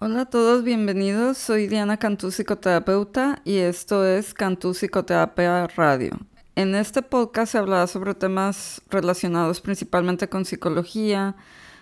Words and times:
Hola 0.00 0.22
a 0.22 0.24
todos, 0.26 0.64
bienvenidos. 0.64 1.38
Soy 1.38 1.68
Diana 1.68 1.98
Cantú, 1.98 2.32
psicoterapeuta, 2.32 3.40
y 3.44 3.58
esto 3.58 4.04
es 4.04 4.34
Cantú 4.34 4.74
Psicoterapia 4.74 5.68
Radio. 5.68 6.18
En 6.56 6.74
este 6.74 7.00
podcast 7.00 7.52
se 7.52 7.58
hablará 7.58 7.86
sobre 7.86 8.14
temas 8.14 8.82
relacionados 8.90 9.60
principalmente 9.60 10.28
con 10.28 10.44
psicología, 10.44 11.36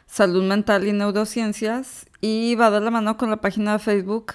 salud 0.05 0.45
mental 0.45 0.87
y 0.87 0.93
neurociencias, 0.93 2.05
y 2.21 2.55
va 2.55 2.71
de 2.71 2.81
la 2.81 2.91
mano 2.91 3.17
con 3.17 3.31
la 3.31 3.41
página 3.41 3.73
de 3.73 3.79
Facebook 3.79 4.35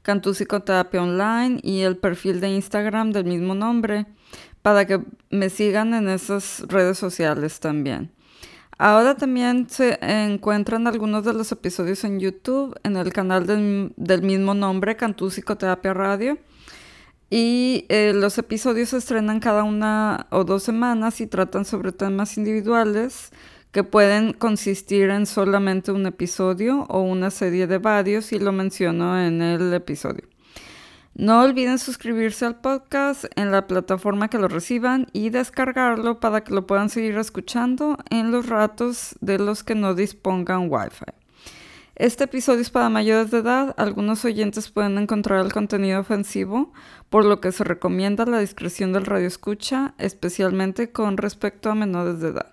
Cantú 0.00 0.32
Psicoterapia 0.32 1.02
Online 1.02 1.60
y 1.62 1.82
el 1.82 1.98
perfil 1.98 2.40
de 2.40 2.48
Instagram 2.48 3.12
del 3.12 3.26
mismo 3.26 3.54
nombre, 3.54 4.06
para 4.62 4.86
que 4.86 5.04
me 5.28 5.50
sigan 5.50 5.92
en 5.92 6.08
esas 6.08 6.64
redes 6.66 6.96
sociales 6.96 7.60
también. 7.60 8.10
Ahora 8.78 9.16
también 9.16 9.68
se 9.68 9.98
encuentran 10.00 10.86
algunos 10.86 11.24
de 11.24 11.32
los 11.32 11.50
episodios 11.50 12.04
en 12.04 12.20
YouTube, 12.20 12.78
en 12.84 12.96
el 12.96 13.12
canal 13.12 13.44
del, 13.44 14.22
mismo 14.22 14.54
nombre, 14.54 14.96
Cantú 14.96 15.30
Psicoterapia 15.30 15.94
Radio. 15.94 16.38
Y 17.28 17.86
eh, 17.88 18.12
los 18.14 18.38
episodios 18.38 18.90
se 18.90 18.98
estrenan 18.98 19.40
cada 19.40 19.64
una 19.64 20.28
o 20.30 20.44
dos 20.44 20.62
semanas 20.62 21.20
y 21.20 21.26
tratan 21.26 21.64
sobre 21.64 21.90
temas 21.90 22.38
individuales 22.38 23.32
que 23.72 23.82
pueden 23.82 24.32
consistir 24.32 25.10
en 25.10 25.26
solamente 25.26 25.90
un 25.90 26.06
episodio 26.06 26.86
o 26.88 27.00
una 27.00 27.30
serie 27.30 27.66
de 27.66 27.78
varios 27.78 28.32
y 28.32 28.38
lo 28.38 28.52
menciono 28.52 29.20
en 29.20 29.42
el 29.42 29.74
episodio. 29.74 30.24
No 31.18 31.42
olviden 31.42 31.80
suscribirse 31.80 32.46
al 32.46 32.60
podcast 32.60 33.24
en 33.34 33.50
la 33.50 33.66
plataforma 33.66 34.28
que 34.28 34.38
lo 34.38 34.46
reciban 34.46 35.08
y 35.12 35.30
descargarlo 35.30 36.20
para 36.20 36.44
que 36.44 36.54
lo 36.54 36.64
puedan 36.64 36.90
seguir 36.90 37.18
escuchando 37.18 37.98
en 38.08 38.30
los 38.30 38.46
ratos 38.46 39.16
de 39.20 39.40
los 39.40 39.64
que 39.64 39.74
no 39.74 39.96
dispongan 39.96 40.70
Wi-Fi. 40.70 41.06
Este 41.96 42.22
episodio 42.22 42.60
es 42.60 42.70
para 42.70 42.88
mayores 42.88 43.32
de 43.32 43.38
edad. 43.38 43.74
Algunos 43.78 44.24
oyentes 44.24 44.70
pueden 44.70 44.96
encontrar 44.96 45.44
el 45.44 45.52
contenido 45.52 45.98
ofensivo, 45.98 46.72
por 47.10 47.24
lo 47.24 47.40
que 47.40 47.50
se 47.50 47.64
recomienda 47.64 48.24
la 48.24 48.38
discreción 48.38 48.92
del 48.92 49.04
radio 49.04 49.26
escucha, 49.26 49.94
especialmente 49.98 50.92
con 50.92 51.16
respecto 51.16 51.68
a 51.68 51.74
menores 51.74 52.20
de 52.20 52.28
edad. 52.28 52.52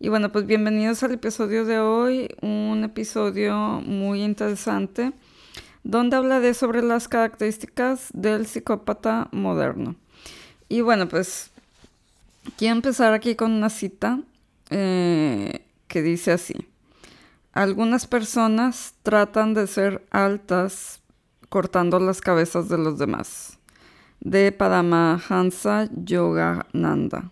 Y 0.00 0.08
bueno, 0.08 0.32
pues 0.32 0.44
bienvenidos 0.44 1.04
al 1.04 1.12
episodio 1.12 1.64
de 1.64 1.78
hoy, 1.78 2.30
un 2.42 2.82
episodio 2.82 3.80
muy 3.86 4.24
interesante 4.24 5.12
donde 5.86 6.16
hablaré 6.16 6.52
sobre 6.52 6.82
las 6.82 7.06
características 7.06 8.08
del 8.12 8.46
psicópata 8.46 9.28
moderno. 9.30 9.94
Y 10.68 10.80
bueno, 10.80 11.08
pues 11.08 11.52
quiero 12.58 12.74
empezar 12.74 13.12
aquí 13.12 13.36
con 13.36 13.52
una 13.52 13.70
cita 13.70 14.20
eh, 14.70 15.64
que 15.86 16.02
dice 16.02 16.32
así. 16.32 16.54
Algunas 17.52 18.08
personas 18.08 18.94
tratan 19.04 19.54
de 19.54 19.68
ser 19.68 20.04
altas 20.10 21.00
cortando 21.48 22.00
las 22.00 22.20
cabezas 22.20 22.68
de 22.68 22.78
los 22.78 22.98
demás. 22.98 23.58
De 24.18 24.50
Paramahansa 24.50 25.88
Yogananda. 25.94 27.30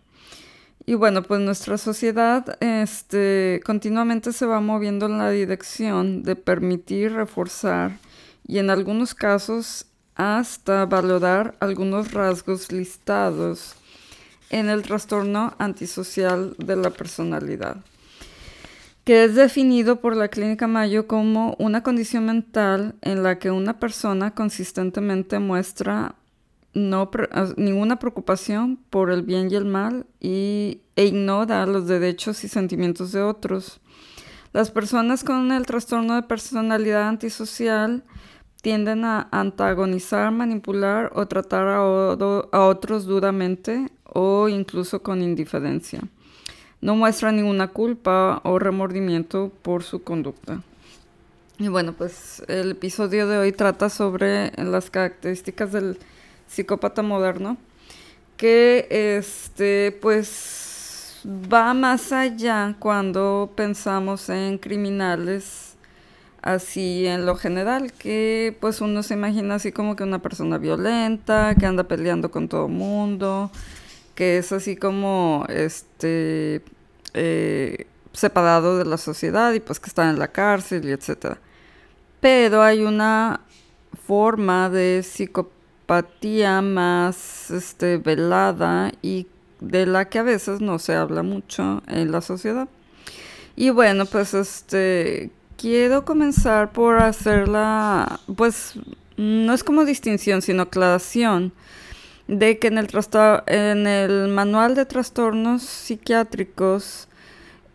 Y 0.87 0.95
bueno, 0.95 1.25
pues 1.25 1.41
nuestra 1.41 1.77
sociedad 1.77 2.57
este, 2.63 3.61
continuamente 3.65 4.33
se 4.33 4.47
va 4.47 4.61
moviendo 4.61 5.07
en 5.07 5.19
la 5.19 5.31
dirección 5.31 6.23
de 6.23 6.37
permitir 6.37 7.15
reforzar 7.15 7.99
y 8.47 8.59
en 8.59 8.71
algunos 8.71 9.15
casos 9.15 9.87
hasta 10.15 10.87
valorar 10.87 11.57
algunos 11.61 12.13
rasgos 12.13 12.71
listados 12.71 13.75
en 14.51 14.69
el 14.69 14.83
trastorno 14.83 15.55
antisocial 15.59 16.55
de 16.59 16.77
la 16.77 16.91
personalidad, 16.91 17.79
que 19.05 19.25
es 19.25 19.35
definido 19.35 20.01
por 20.01 20.17
la 20.17 20.29
Clínica 20.29 20.67
Mayo 20.67 21.07
como 21.07 21.57
una 21.59 21.83
condición 21.83 22.27
mental 22.27 22.95
en 23.03 23.23
la 23.23 23.39
que 23.39 23.51
una 23.51 23.81
persona 23.81 24.35
consistentemente 24.35 25.39
muestra 25.39 26.15
no 26.75 27.11
ninguna 27.57 27.99
preocupación 27.99 28.79
por 28.91 29.11
el 29.11 29.23
bien 29.23 29.51
y 29.51 29.55
el 29.55 29.65
mal 29.65 30.07
y, 30.21 30.81
e 30.97 31.07
ignora 31.07 31.67
los 31.67 31.87
derechos 31.87 32.45
y 32.45 32.49
sentimientos 32.49 33.13
de 33.13 33.23
otros. 33.23 33.81
Las 34.53 34.71
personas 34.71 35.25
con 35.25 35.51
el 35.53 35.67
trastorno 35.67 36.15
de 36.15 36.23
personalidad 36.23 37.09
antisocial 37.09 38.05
tienden 38.65 39.05
a 39.05 39.29
antagonizar, 39.31 40.33
manipular 40.33 41.13
o 41.15 41.27
tratar 41.27 41.69
a, 41.69 41.83
otros 41.85 43.05
duramente 43.05 43.91
o 44.05 44.49
incluso 44.49 45.03
con 45.03 45.21
indiferencia. 45.21 46.01
No 46.81 46.97
muestran 46.97 47.37
ninguna 47.37 47.69
culpa 47.69 48.41
o 48.43 48.59
remordimiento 48.59 49.53
por 49.61 49.83
su 49.83 50.03
conducta. 50.03 50.63
Y 51.59 51.69
bueno, 51.69 51.93
pues 51.93 52.43
el 52.49 52.71
episodio 52.71 53.29
de 53.29 53.37
hoy 53.37 53.53
trata 53.53 53.91
sobre 53.91 54.51
las 54.57 54.89
características 54.89 55.71
del 55.71 55.99
psicópata 56.47 57.03
moderno, 57.03 57.59
que 58.39 58.87
este, 58.91 59.95
pues 60.01 61.21
va 61.27 61.75
más 61.75 62.13
allá 62.13 62.75
cuando 62.79 63.53
pensamos 63.55 64.31
en 64.31 64.57
criminales 64.57 65.74
así 66.45 67.07
en 67.07 67.25
lo 67.25 67.37
general, 67.37 67.93
que 67.93 68.57
pues 68.61 68.83
uno 68.83 69.03
se 69.03 69.15
imagina 69.15 69.55
así 69.57 69.73
como 69.73 69.97
que 69.97 70.05
una 70.05 70.21
persona 70.21 70.59
violenta, 70.59 71.55
que 71.59 71.65
anda 71.65 71.85
peleando 71.85 72.31
con 72.31 72.49
todo 72.49 72.69
mundo, 72.69 73.51
que 74.15 74.39
es 74.39 74.53
así 74.53 74.77
como 74.77 75.47
este 75.49 76.63
eh, 77.15 77.87
separado 78.13 78.77
de 78.79 78.85
la 78.85 78.99
sociedad 78.99 79.55
y 79.55 79.61
pues 79.61 79.81
que 79.81 79.89
está 79.89 80.11
en 80.11 80.19
la 80.19 80.29
cárcel 80.29 80.85
y 80.87 80.93
etcétera. 80.93 81.39
Pero 82.21 82.63
hay 82.63 82.83
una 82.83 83.41
forma 84.07 84.69
de 84.69 85.03
psicopatía 85.03 86.61
más 86.61 87.51
este, 87.51 87.97
velada 87.97 88.93
y 89.01 89.29
de 89.61 89.87
la 89.87 90.11
que 90.11 90.19
a 90.19 90.23
veces 90.23 90.61
no 90.61 90.79
se 90.79 90.95
habla 90.95 91.23
mucho 91.23 91.83
en 91.87 92.13
la 92.13 92.21
sociedad. 92.21 92.69
Y 93.57 93.71
bueno, 93.71 94.05
pues 94.05 94.35
este 94.35 95.31
quiero 95.57 96.05
comenzar 96.05 96.73
por 96.73 97.03
hacer 97.03 97.49
la, 97.49 98.21
pues 98.37 98.75
no 99.17 99.53
es 99.53 99.65
como 99.65 99.85
distinción, 99.85 100.43
sino 100.43 100.63
aclaración 100.63 101.53
de 102.27 102.59
que 102.59 102.69
en 102.69 102.79
el, 102.79 102.89
en 103.47 103.87
el 103.87 104.29
manual 104.29 104.75
de 104.75 104.87
trastornos 104.87 105.63
psiquiátricos 105.63 107.09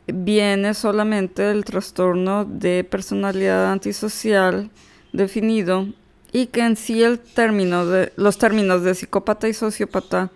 viene 0.07 0.73
solamente 0.73 1.51
el 1.51 1.65
trastorno 1.65 2.45
de 2.45 2.83
personalidad 2.83 3.71
antisocial 3.71 4.69
definido 5.13 5.87
y 6.31 6.47
que 6.47 6.61
en 6.61 6.75
sí 6.75 7.03
el 7.03 7.19
término 7.19 7.85
de, 7.85 8.11
los 8.15 8.37
términos 8.37 8.83
de 8.83 8.95
psicópata 8.95 9.47
y 9.47 9.53
sociópata 9.53 10.31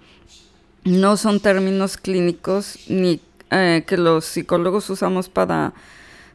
no 0.83 1.17
son 1.17 1.39
términos 1.39 1.97
clínicos 1.97 2.79
ni 2.87 3.21
eh, 3.51 3.83
que 3.87 3.97
los 3.97 4.25
psicólogos 4.25 4.89
usamos 4.89 5.29
para 5.29 5.73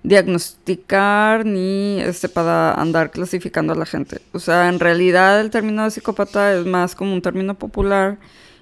diagnosticar 0.03 1.45
ni 1.45 2.01
este, 2.01 2.29
para 2.29 2.73
andar 2.75 3.11
clasificando 3.11 3.73
a 3.73 3.77
la 3.77 3.87
gente. 3.87 4.21
O 4.33 4.39
sea, 4.39 4.69
en 4.69 4.81
realidad 4.81 5.41
el 5.41 5.51
término 5.51 5.85
de 5.85 5.91
psicópata 5.91 6.55
es 6.55 6.67
más 6.67 6.95
como 6.95 7.13
un 7.13 7.23
término 7.23 7.55
popular 7.55 8.19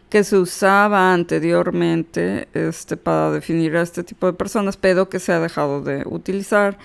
que 0.08 0.24
se 0.24 0.36
usaba 0.36 1.12
anteriormente 1.12 2.48
este, 2.54 2.96
para 2.96 3.30
definir 3.30 3.76
a 3.76 3.82
este 3.82 4.04
tipo 4.04 4.26
de 4.26 4.32
personas, 4.32 4.76
pero 4.76 5.08
que 5.08 5.18
se 5.18 5.32
ha 5.32 5.40
dejado 5.40 5.82
de 5.82 6.04
utilizar 6.06 6.78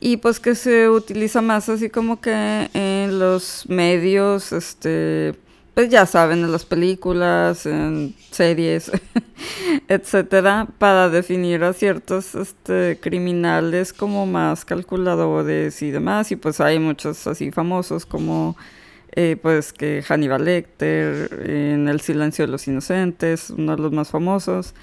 y 0.00 0.16
pues 0.16 0.40
que 0.40 0.56
se 0.56 0.88
utiliza 0.88 1.42
más 1.42 1.68
así 1.68 1.88
como 1.88 2.20
que 2.20 2.68
en 2.74 3.20
los 3.20 3.66
medios 3.68 4.52
este, 4.52 5.34
pues 5.74 5.88
ya 5.88 6.04
saben, 6.04 6.44
en 6.44 6.52
las 6.52 6.66
películas, 6.66 7.64
en 7.64 8.14
series, 8.30 8.90
etcétera, 9.88 10.68
para 10.78 11.08
definir 11.08 11.64
a 11.64 11.72
ciertos 11.72 12.34
este, 12.34 12.98
criminales 13.00 13.92
como 13.94 14.26
más 14.26 14.64
calculadores 14.66 15.80
y 15.82 15.90
demás. 15.90 16.30
Y 16.30 16.36
pues 16.36 16.60
hay 16.60 16.78
muchos 16.78 17.26
así 17.26 17.50
famosos 17.50 18.04
como 18.04 18.56
eh, 19.12 19.36
pues 19.40 19.72
que 19.72 20.02
Hannibal 20.02 20.44
Lecter, 20.44 21.42
en 21.48 21.88
El 21.88 22.00
silencio 22.02 22.46
de 22.46 22.52
los 22.52 22.68
inocentes, 22.68 23.48
uno 23.50 23.76
de 23.76 23.82
los 23.82 23.92
más 23.92 24.10
famosos. 24.10 24.74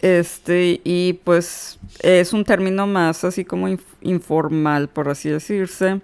Este, 0.00 0.82
y 0.84 1.14
pues 1.24 1.78
es 2.00 2.34
un 2.34 2.44
término 2.44 2.86
más 2.86 3.24
así 3.24 3.46
como 3.46 3.74
informal, 4.02 4.88
por 4.88 5.08
así 5.08 5.30
decirse 5.30 6.02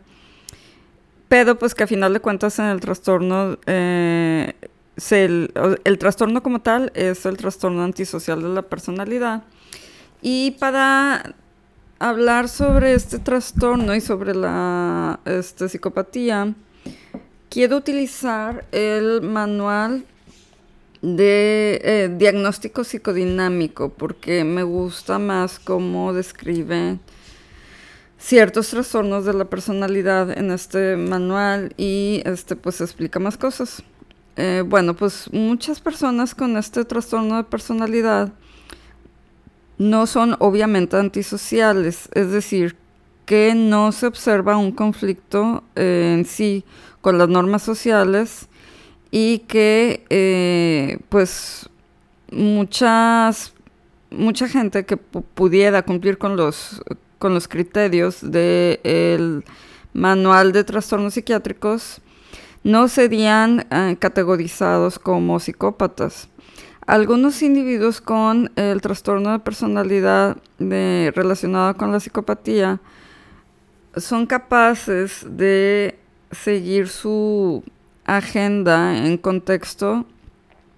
pero 1.33 1.59
pues 1.59 1.75
que 1.75 1.83
a 1.83 1.87
final 1.87 2.13
de 2.13 2.21
cuentas 2.21 2.59
en 2.59 2.67
el 2.67 2.81
trastorno, 2.81 3.57
eh, 3.65 4.53
el, 5.09 5.99
trastorno 5.99 6.43
como 6.43 6.61
tal 6.61 6.93
es 6.95 7.25
el 7.25 7.39
trastorno 7.39 7.83
antisocial 7.83 8.43
de 8.43 8.51
la 8.51 8.61
personalidad. 8.61 9.43
Y 10.21 10.51
para 10.61 11.35
hablar 11.99 12.51
sobre 12.51 12.93
este 12.93 13.19
trastorno 13.19 13.95
y 13.95 14.03
sobre 14.03 14.35
la 14.35 15.21
este, 15.25 15.71
psicopatía, 15.71 16.53
quiero 17.49 17.79
utilizar 17.79 18.67
el 18.71 19.23
manual 19.23 20.05
de 21.01 21.81
eh, 21.83 22.15
diagnóstico 22.15 22.85
psicodinámico 22.85 23.89
porque 23.89 24.45
me 24.45 24.65
gusta 24.65 25.19
más 25.19 25.59
cómo 25.59 26.13
describe 26.13 26.99
ciertos 28.23 28.69
trastornos 28.69 29.25
de 29.25 29.35
la 29.35 29.47
personalidad 29.47 30.31
en 30.39 30.53
este 30.53 30.97
manual 30.97 31.75
y 31.77 32.23
este 32.25 32.55
pues 32.55 32.81
explica 32.81 33.19
más 33.19 33.37
cosas. 33.37 33.83
Eh, 34.37 34.63
bueno, 34.65 34.95
pues 34.95 35.29
muchas 35.33 35.81
personas 35.81 36.35
con 36.35 36.57
este 36.57 36.85
trastorno 36.85 37.37
de 37.37 37.45
personalidad 37.45 38.33
no 39.77 40.07
son 40.07 40.37
obviamente 40.39 40.97
antisociales, 40.97 42.09
es 42.15 42.31
decir, 42.31 42.77
que 43.27 43.55
no 43.57 43.91
se 43.91 44.07
observa 44.07 44.57
un 44.57 44.71
conflicto 44.71 45.65
eh, 45.75 46.15
en 46.17 46.25
sí 46.25 46.65
con 47.01 47.19
las 47.19 47.29
normas 47.29 47.63
sociales 47.63 48.49
y 49.11 49.41
que 49.41 50.05
eh, 50.11 51.01
pues 51.09 51.69
muchas 52.31 53.53
mucha 54.11 54.47
gente 54.47 54.85
que 54.87 54.97
pudiera 54.97 55.83
cumplir 55.83 56.19
con 56.19 56.37
los 56.37 56.83
con 57.23 57.35
los 57.35 57.47
criterios 57.47 58.19
del 58.21 59.45
manual 59.93 60.51
de 60.51 60.65
trastornos 60.65 61.15
psiquiátricos 61.15 62.01
no 62.65 62.89
serían 62.89 63.65
eh, 63.71 63.97
categorizados 63.97 64.99
como 64.99 65.39
psicópatas. 65.39 66.29
Algunos 66.85 67.41
individuos 67.43 68.01
con 68.01 68.51
el 68.57 68.81
trastorno 68.81 69.31
de 69.31 69.39
personalidad 69.39 70.37
relacionado 70.59 71.77
con 71.77 71.93
la 71.93 72.01
psicopatía 72.01 72.81
son 73.97 74.27
capaces 74.27 75.25
de 75.25 76.01
seguir 76.33 76.89
su 76.89 77.63
agenda 78.05 79.07
en 79.07 79.17
contexto 79.17 80.07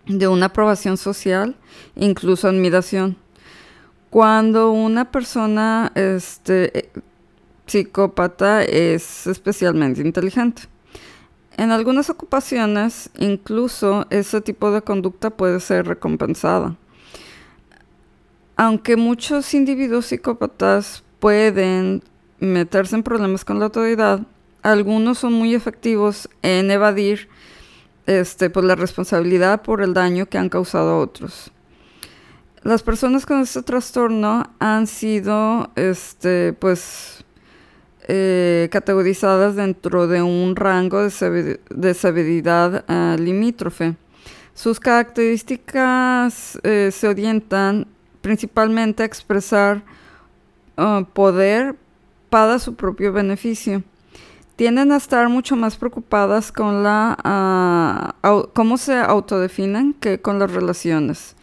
de 0.05 0.29
una 0.29 0.47
aprobación 0.47 0.99
social, 0.99 1.57
incluso 1.97 2.49
admiración. 2.49 3.24
Cuando 4.15 4.71
una 4.71 5.11
persona 5.11 5.91
este, 5.97 6.89
psicópata 7.67 8.63
es 8.63 9.27
especialmente 9.27 10.03
inteligente. 10.03 10.63
En 11.57 11.73
algunas 11.73 12.11
ocupaciones, 12.11 13.11
incluso 13.19 14.07
ese 14.11 14.41
tipo 14.41 14.71
de 14.71 14.83
conducta 14.83 15.31
puede 15.31 15.59
ser 15.59 15.89
recompensada. 15.89 16.77
Aunque 18.55 18.97
muchos 18.97 19.53
individuos 19.53 20.07
psicópatas 20.07 21.03
pueden 21.19 22.05
meterse 22.39 22.95
en 22.95 23.03
problemas 23.03 23.45
con 23.45 23.59
la 23.59 23.65
autoridad, 23.65 24.21
algunos 24.63 25.19
son 25.19 25.33
muy 25.33 25.57
efectivos 25.57 26.29
en 26.43 26.71
evadir 26.71 27.29
este, 28.07 28.49
pues, 28.49 28.65
la 28.65 28.77
responsabilidad 28.77 29.63
por 29.63 29.83
el 29.83 29.93
daño 29.93 30.27
que 30.27 30.39
han 30.39 30.51
causado 30.51 30.91
a 30.91 30.99
otros. 31.01 31.51
Las 32.65 32.83
personas 32.83 33.27
con 33.27 33.41
este 33.41 33.63
trastorno 33.63 34.45
han 34.59 34.87
sido 34.87 35.71
este, 35.77 36.55
pues, 36.55 37.23
eh, 38.09 38.71
categorizadas 38.73 39.55
dentro 39.55 40.09
de 40.09 40.23
un 40.23 40.57
rango 40.57 41.03
de, 41.03 41.95
severidad 41.95 43.19
limítrofe. 43.19 43.97
Sus 44.55 44.81
características 44.81 46.59
eh, 46.63 46.89
se 46.91 47.07
orientan 47.07 47.87
principalmente 48.23 49.03
a 49.03 49.07
expresar 49.07 49.83
uh, 50.79 51.05
poder 51.05 51.77
para 52.31 52.59
su 52.59 52.77
propio 52.77 53.13
beneficio. 53.13 53.83
Tienden 54.57 54.91
a 54.91 54.97
estar 54.97 55.29
mucho 55.29 55.55
más 55.55 55.77
preocupadas 55.77 56.51
con 56.51 56.83
la 56.83 58.15
uh, 58.23 58.49
cómo 58.55 58.79
se 58.79 58.97
autodefinen 58.97 59.93
que 59.93 60.23
con 60.23 60.39
las 60.39 60.51
relaciones 60.51 61.34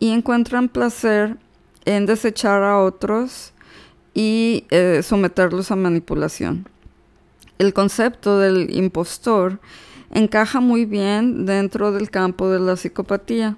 y 0.00 0.10
encuentran 0.10 0.68
placer 0.68 1.36
en 1.84 2.06
desechar 2.06 2.64
a 2.64 2.78
otros 2.78 3.52
y 4.12 4.64
eh, 4.70 5.02
someterlos 5.04 5.70
a 5.70 5.76
manipulación. 5.76 6.66
El 7.58 7.72
concepto 7.74 8.38
del 8.38 8.74
impostor 8.74 9.60
encaja 10.10 10.60
muy 10.60 10.86
bien 10.86 11.46
dentro 11.46 11.92
del 11.92 12.10
campo 12.10 12.48
de 12.48 12.58
la 12.58 12.76
psicopatía, 12.76 13.56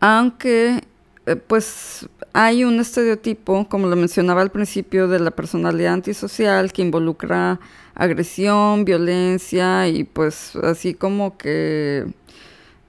aunque 0.00 0.82
eh, 1.26 1.36
pues 1.36 2.08
hay 2.32 2.64
un 2.64 2.80
estereotipo, 2.80 3.68
como 3.68 3.86
lo 3.86 3.94
mencionaba 3.94 4.42
al 4.42 4.50
principio, 4.50 5.06
de 5.06 5.20
la 5.20 5.30
personalidad 5.30 5.94
antisocial 5.94 6.72
que 6.72 6.82
involucra 6.82 7.60
agresión, 7.94 8.84
violencia 8.84 9.86
y 9.86 10.02
pues 10.02 10.56
así 10.56 10.94
como 10.94 11.38
que 11.38 12.06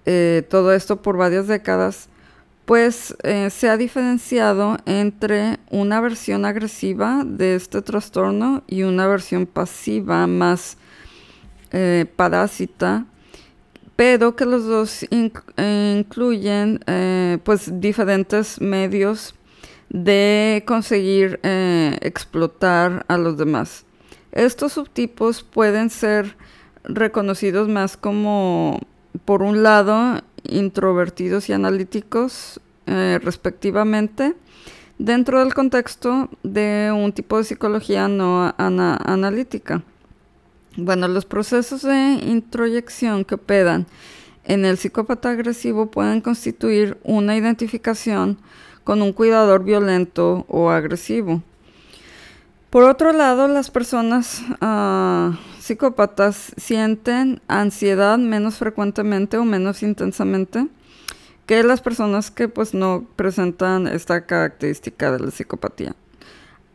eh, 0.08 0.44
todo 0.50 0.74
esto 0.74 1.02
por 1.04 1.16
varias 1.16 1.48
décadas 1.48 2.10
pues 2.66 3.16
eh, 3.24 3.50
se 3.52 3.70
ha 3.70 3.78
diferenciado 3.78 4.78
entre 4.86 5.60
una 5.70 6.02
versión 6.02 6.46
agresiva 6.46 7.24
de 7.24 7.56
este 7.56 7.82
trastorno 7.82 8.64
y 8.68 8.84
una 8.84 9.08
versión 9.08 9.46
pasiva 9.46 10.26
más 10.26 10.78
eh, 11.72 12.06
parásita, 12.16 13.06
pero 13.96 14.36
que 14.36 14.46
los 14.46 14.66
dos 14.66 15.04
eh, 15.04 15.98
incluyen 16.00 16.80
pues 17.44 17.80
diferentes 17.80 18.60
medios 18.60 19.36
de 19.90 20.64
conseguir 20.66 21.40
explotar 21.44 23.06
a 23.08 23.18
los 23.18 23.38
demás. 23.38 23.86
Estos 24.32 24.74
subtipos 24.74 25.44
pueden 25.44 25.90
ser 25.90 26.36
reconocidos 26.84 27.70
más 27.70 27.96
como, 27.96 28.82
por 29.24 29.44
un 29.44 29.64
lado, 29.64 30.22
introvertidos 30.50 31.50
y 31.50 31.54
analíticos 31.54 32.60
eh, 32.88 33.20
respectivamente, 33.22 34.36
dentro 34.98 35.40
del 35.40 35.54
contexto 35.54 36.30
de 36.44 36.92
un 36.96 37.12
tipo 37.14 37.38
de 37.38 37.44
psicología 37.44 38.08
no 38.08 38.54
analítica. 38.58 39.84
Bueno, 40.78 41.08
los 41.08 41.26
procesos 41.26 41.82
de 41.84 42.20
introyección 42.26 43.24
que 43.26 43.36
operan 43.36 43.88
en 44.44 44.66
el 44.66 44.78
psicópata 44.78 45.32
agresivo 45.32 45.88
pueden 45.88 46.22
constituir 46.22 46.98
una 47.04 47.36
identificación 47.36 48.38
con 48.84 49.02
un 49.02 49.14
cuidador 49.14 49.64
violento 49.64 50.46
o 50.48 50.70
agresivo. 50.70 51.42
Por 52.70 52.84
otro 52.84 53.14
lado, 53.14 53.48
las 53.48 53.72
personas 53.72 54.44
uh, 54.62 55.34
psicópatas 55.66 56.54
sienten 56.58 57.42
ansiedad 57.48 58.20
menos 58.20 58.58
frecuentemente 58.58 59.38
o 59.38 59.46
menos 59.46 59.82
intensamente 59.82 60.68
que 61.48 61.64
las 61.64 61.82
personas 61.82 62.30
que 62.30 62.48
pues 62.48 62.76
no 62.76 63.08
presentan 63.16 63.88
esta 63.88 64.28
característica 64.28 65.12
de 65.12 65.20
la 65.22 65.32
psicopatía. 65.32 65.96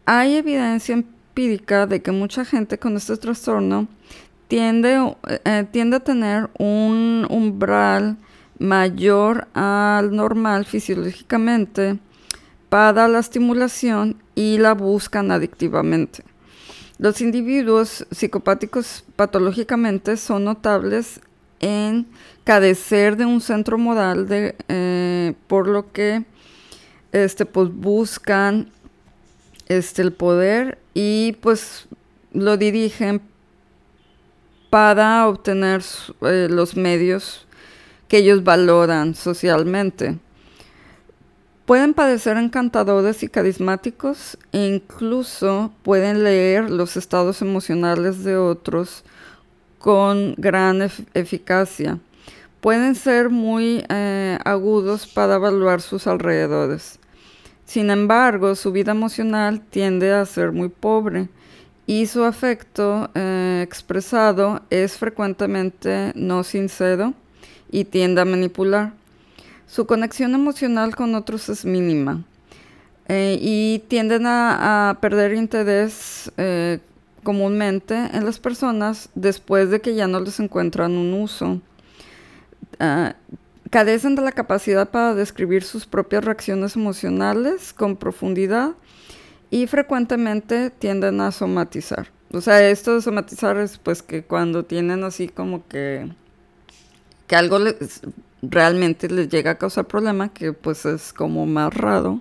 Hay 0.07 0.35
evidencia 0.35 0.95
empírica 0.95 1.87
de 1.87 2.03
que 2.03 2.11
mucha 2.11 2.45
gente 2.45 2.79
con 2.79 2.97
este 2.97 3.17
trastorno 3.17 3.87
tiende, 4.49 5.15
eh, 5.45 5.67
tiende 5.71 5.99
a 5.99 6.01
tener 6.01 6.51
un 6.59 7.29
umbral 7.31 8.17
mayor 8.59 9.47
al 9.55 10.17
normal 10.17 10.65
fisiológicamente 10.65 12.01
para 12.69 13.07
la 13.07 13.21
estimulación 13.21 14.17
y 14.35 14.59
la 14.59 14.75
buscan 14.75 15.31
adictivamente. 15.31 16.25
Los 17.01 17.23
individuos 17.23 18.07
psicopáticos 18.11 19.05
patológicamente 19.17 20.19
son 20.19 20.45
notables 20.45 21.21
en 21.59 22.07
carecer 22.45 23.17
de 23.17 23.25
un 23.25 23.41
centro 23.41 23.79
moral, 23.79 24.27
eh, 24.31 25.33
por 25.47 25.67
lo 25.67 25.93
que 25.93 26.27
este, 27.13 27.47
pues, 27.47 27.71
buscan 27.73 28.71
este, 29.69 30.03
el 30.03 30.13
poder 30.13 30.79
y 30.93 31.39
pues 31.41 31.89
lo 32.35 32.59
dirigen 32.59 33.23
para 34.69 35.27
obtener 35.27 35.83
eh, 36.21 36.49
los 36.51 36.77
medios 36.77 37.47
que 38.09 38.19
ellos 38.19 38.45
valoran 38.45 39.15
socialmente. 39.15 40.19
Pueden 41.71 41.95
parecer 41.95 42.37
encantadores 42.37 43.23
y 43.23 43.29
carismáticos 43.29 44.37
e 44.51 44.67
incluso 44.67 45.73
pueden 45.85 46.25
leer 46.25 46.69
los 46.69 46.97
estados 46.97 47.43
emocionales 47.43 48.25
de 48.25 48.37
otros 48.37 49.05
con 49.79 50.35
gran 50.37 50.83
eficacia. 51.15 52.01
Pueden 52.61 52.97
ser 52.97 53.31
muy 53.31 53.85
eh, 53.89 54.37
agudos 54.45 55.07
para 55.07 55.37
evaluar 55.37 55.81
sus 55.81 56.09
alrededores. 56.09 56.99
Sin 57.67 57.91
embargo, 57.91 58.57
su 58.57 58.73
vida 58.73 58.91
emocional 58.91 59.61
tiende 59.61 60.13
a 60.13 60.27
ser 60.27 60.51
muy 60.51 60.71
pobre 60.71 61.29
y 61.87 62.07
su 62.07 62.25
afecto 62.25 63.11
eh, 63.15 63.61
expresado 63.65 64.63
es 64.71 64.99
frecuentemente 64.99 66.11
no 66.17 66.43
sincero 66.43 67.15
y 67.71 67.85
tiende 67.85 68.23
a 68.23 68.25
manipular. 68.25 69.00
Su 69.71 69.87
conexión 69.87 70.35
emocional 70.35 70.97
con 70.97 71.15
otros 71.15 71.49
es 71.49 71.65
mínima 71.65 72.25
eh, 73.07 73.39
y 73.41 73.85
tienden 73.87 74.25
a, 74.27 74.99
perder 75.01 75.33
interés 75.35 76.33
eh, 76.39 76.81
comúnmente 77.23 77.95
en 77.95 78.25
las 78.25 78.41
personas 78.41 79.11
después 79.15 79.71
de 79.71 79.81
que 79.81 79.95
ya 79.95 80.09
no 80.09 80.19
les 80.19 80.41
encuentran 80.41 80.97
un 80.97 81.15
uso. 81.15 81.61
Ah, 82.81 83.15
carecen 83.71 84.17
de 84.17 84.23
la 84.23 84.33
capacidad 84.33 84.91
para 84.91 85.15
describir 85.15 85.63
sus 85.63 85.87
propias 85.87 86.25
reacciones 86.25 86.75
emocionales 86.75 87.73
con 87.73 87.95
profundidad 87.95 88.73
y 89.51 89.69
frecuentemente 89.69 90.71
tienden 90.71 91.21
a 91.21 91.31
somatizar. 91.31 92.09
O 92.33 92.41
sea, 92.41 92.69
esto 92.69 92.97
de 92.97 93.03
somatizar 93.03 93.57
es 93.59 93.79
pues 93.79 94.03
que 94.03 94.25
cuando 94.25 94.65
tienen 94.65 95.05
así 95.05 95.29
como 95.29 95.65
que, 95.69 96.11
que 97.29 97.37
algo 97.37 97.61
les, 97.61 98.03
realmente 98.43 99.09
les 99.09 99.29
llega 99.29 99.53
a 99.53 99.59
causar 99.59 99.87
problema, 99.87 100.33
que 100.33 100.53
pues 100.53 100.87
es 100.87 101.13
como 101.13 101.47
más 101.47 101.75
raro, 101.75 102.21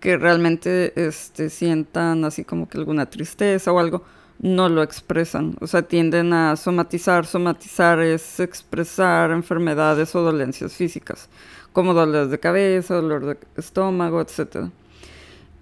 que 0.00 0.16
realmente 0.16 0.92
este, 0.96 1.50
sientan 1.50 2.24
así 2.24 2.44
como 2.44 2.68
que 2.68 2.78
alguna 2.78 3.06
tristeza 3.10 3.72
o 3.72 3.78
algo, 3.78 4.04
no 4.40 4.68
lo 4.68 4.82
expresan. 4.82 5.56
O 5.60 5.66
sea, 5.66 5.82
tienden 5.82 6.32
a 6.32 6.56
somatizar. 6.56 7.26
Somatizar 7.26 8.00
es 8.00 8.40
expresar 8.40 9.30
enfermedades 9.32 10.14
o 10.14 10.22
dolencias 10.22 10.74
físicas, 10.74 11.28
como 11.72 11.94
dolores 11.94 12.30
de 12.30 12.38
cabeza, 12.38 12.94
dolor 12.94 13.26
de 13.26 13.38
estómago, 13.56 14.20
etc. 14.20 14.70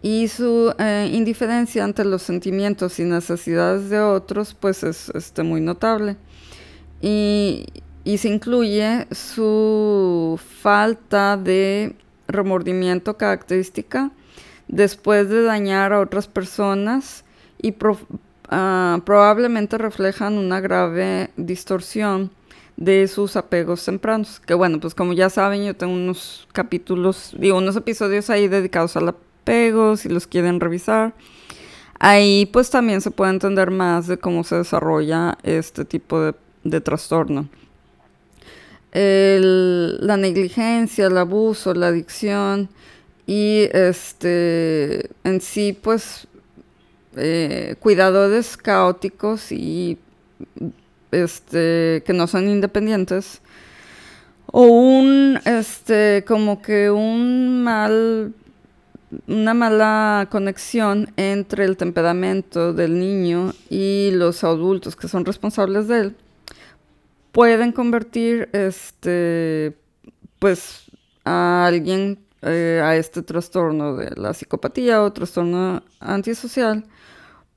Y 0.02 0.28
su 0.28 0.74
eh, 0.78 1.10
indiferencia 1.12 1.84
ante 1.84 2.04
los 2.04 2.22
sentimientos 2.22 2.98
y 2.98 3.04
necesidades 3.04 3.88
de 3.90 4.00
otros, 4.00 4.54
pues 4.54 4.82
es 4.82 5.10
este, 5.10 5.42
muy 5.42 5.60
notable. 5.60 6.16
Y, 7.00 7.66
y 8.06 8.18
se 8.18 8.28
incluye 8.28 9.08
su 9.10 10.38
falta 10.60 11.36
de 11.36 11.96
remordimiento 12.28 13.16
característica 13.16 14.12
después 14.68 15.28
de 15.28 15.42
dañar 15.42 15.92
a 15.92 15.98
otras 15.98 16.28
personas 16.28 17.24
y 17.60 17.74
ah, 18.50 19.00
probablemente 19.04 19.76
reflejan 19.76 20.38
una 20.38 20.60
grave 20.60 21.30
distorsión 21.36 22.30
de 22.76 23.08
sus 23.08 23.34
apegos 23.34 23.84
tempranos. 23.84 24.38
Que 24.38 24.54
bueno, 24.54 24.78
pues 24.78 24.94
como 24.94 25.12
ya 25.12 25.28
saben, 25.28 25.64
yo 25.64 25.74
tengo 25.74 25.92
unos 25.92 26.46
capítulos, 26.52 27.34
digo, 27.36 27.58
unos 27.58 27.74
episodios 27.74 28.30
ahí 28.30 28.46
dedicados 28.46 28.96
al 28.96 29.08
apego, 29.08 29.96
si 29.96 30.08
los 30.08 30.28
quieren 30.28 30.60
revisar. 30.60 31.12
Ahí 31.98 32.46
pues 32.52 32.70
también 32.70 33.00
se 33.00 33.10
puede 33.10 33.32
entender 33.32 33.72
más 33.72 34.06
de 34.06 34.16
cómo 34.16 34.44
se 34.44 34.54
desarrolla 34.54 35.38
este 35.42 35.84
tipo 35.84 36.20
de, 36.20 36.36
de 36.62 36.80
trastorno 36.80 37.48
la 38.92 40.16
negligencia, 40.16 41.06
el 41.06 41.18
abuso, 41.18 41.74
la 41.74 41.88
adicción 41.88 42.68
y 43.26 43.68
este 43.72 45.10
en 45.24 45.40
sí 45.40 45.72
pues 45.72 46.28
eh, 47.16 47.74
cuidadores 47.80 48.56
caóticos 48.56 49.50
y 49.50 49.98
este 51.10 52.02
que 52.06 52.12
no 52.12 52.26
son 52.26 52.48
independientes 52.48 53.40
o 54.46 54.62
un 54.62 55.40
este 55.44 56.24
como 56.26 56.62
que 56.62 56.90
un 56.90 57.64
mal 57.64 58.32
una 59.26 59.54
mala 59.54 60.28
conexión 60.30 61.12
entre 61.16 61.64
el 61.64 61.76
temperamento 61.76 62.72
del 62.72 62.98
niño 62.98 63.52
y 63.70 64.10
los 64.12 64.44
adultos 64.44 64.94
que 64.94 65.08
son 65.08 65.24
responsables 65.24 65.88
de 65.88 66.00
él 66.00 66.16
pueden 67.36 67.72
convertir 67.72 68.48
este 68.54 69.76
pues 70.38 70.90
a 71.22 71.66
alguien 71.66 72.18
eh, 72.40 72.80
a 72.82 72.96
este 72.96 73.20
trastorno 73.20 73.94
de 73.94 74.10
la 74.16 74.32
psicopatía 74.32 75.02
o 75.02 75.12
trastorno 75.12 75.82
antisocial 76.00 76.86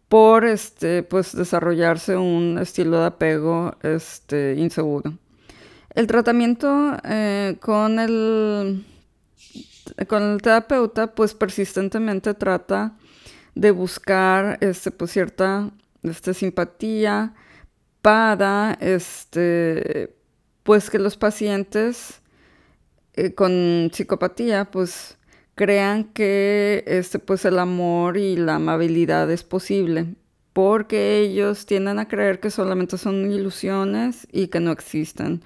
por 0.09 0.43
este 0.43 1.03
pues 1.03 1.33
desarrollarse 1.33 2.17
un 2.17 2.57
estilo 2.59 2.99
de 2.99 3.05
apego 3.05 3.73
este 3.81 4.55
inseguro. 4.57 5.13
El 5.95 6.07
tratamiento 6.07 6.97
eh, 7.05 7.55
con 7.61 7.99
el 7.99 8.85
con 10.09 10.23
el 10.23 10.41
terapeuta 10.41 11.15
pues 11.15 11.33
persistentemente 11.33 12.33
trata 12.33 12.97
de 13.55 13.71
buscar 13.71 14.57
este 14.59 14.91
pues 14.91 15.11
cierta 15.11 15.71
este, 16.03 16.33
simpatía 16.33 17.33
para 18.01 18.77
este, 18.79 20.15
pues 20.63 20.89
que 20.89 20.99
los 20.99 21.17
pacientes 21.17 22.21
eh, 23.13 23.33
con 23.33 23.91
psicopatía 23.93 24.71
pues 24.71 25.17
crean 25.55 26.05
que 26.05 26.83
este, 26.87 27.19
pues 27.19 27.43
el 27.45 27.59
amor 27.59 28.17
y 28.17 28.37
la 28.37 28.55
amabilidad 28.55 29.29
es 29.29 29.43
posible 29.43 30.15
porque 30.53 31.19
ellos 31.19 31.65
tienden 31.65 31.99
a 31.99 32.07
creer 32.07 32.39
que 32.39 32.49
solamente 32.49 32.97
son 32.97 33.31
ilusiones 33.31 34.27
y 34.31 34.47
que 34.47 34.59
no 34.59 34.71
existen 34.71 35.43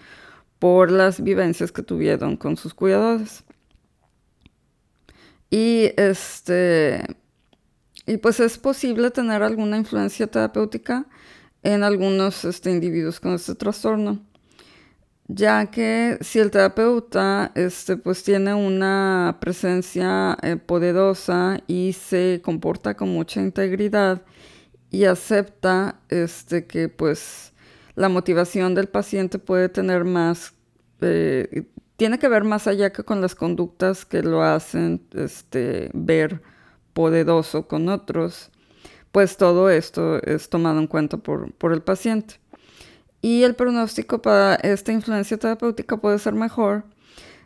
por 0.59 0.91
las 0.91 1.21
vivencias 1.23 1.71
que 1.71 1.83
tuvieron 1.83 2.37
con 2.37 2.57
sus 2.57 2.73
cuidadores. 2.73 3.43
Y 5.49 5.91
este 5.97 7.03
y 8.05 8.17
pues 8.17 8.39
es 8.39 8.57
posible 8.57 9.11
tener 9.11 9.43
alguna 9.43 9.77
influencia 9.77 10.27
terapéutica 10.27 11.05
en 11.63 11.83
algunos 11.83 12.45
este, 12.45 12.71
individuos 12.71 13.19
con 13.19 13.33
este 13.33 13.55
trastorno, 13.55 14.19
ya 15.27 15.71
que 15.71 16.17
si 16.21 16.39
el 16.39 16.51
terapeuta 16.51 17.51
este, 17.55 17.97
pues, 17.97 18.23
tiene 18.23 18.53
una 18.53 19.37
presencia 19.39 20.37
eh, 20.43 20.57
poderosa 20.57 21.59
y 21.67 21.93
se 21.93 22.41
comporta 22.43 22.95
con 22.95 23.09
mucha 23.09 23.41
integridad 23.41 24.21
y 24.91 25.05
acepta 25.05 25.99
este, 26.09 26.67
que 26.67 26.89
pues, 26.89 27.53
la 27.95 28.09
motivación 28.09 28.75
del 28.75 28.87
paciente 28.87 29.39
puede 29.39 29.69
tener 29.69 30.03
más, 30.03 30.53
eh, 31.01 31.63
tiene 31.95 32.19
que 32.19 32.27
ver 32.27 32.43
más 32.43 32.67
allá 32.67 32.91
que 32.91 33.03
con 33.03 33.21
las 33.21 33.35
conductas 33.35 34.05
que 34.05 34.21
lo 34.21 34.43
hacen 34.43 35.01
este, 35.13 35.89
ver 35.93 36.41
poderoso 36.93 37.67
con 37.67 37.89
otros 37.89 38.51
pues 39.13 39.37
todo 39.37 39.69
esto 39.69 40.21
es 40.23 40.49
tomado 40.49 40.79
en 40.79 40.87
cuenta 40.87 41.17
por, 41.17 41.71
el 41.71 41.81
paciente. 41.83 42.39
Y 43.21 43.43
el 43.43 43.53
pronóstico 43.53 44.23
para 44.23 44.55
esta 44.55 44.91
influencia 44.91 45.37
terapéutica 45.37 45.97
puede 45.97 46.17
ser 46.17 46.33
mejor 46.33 46.83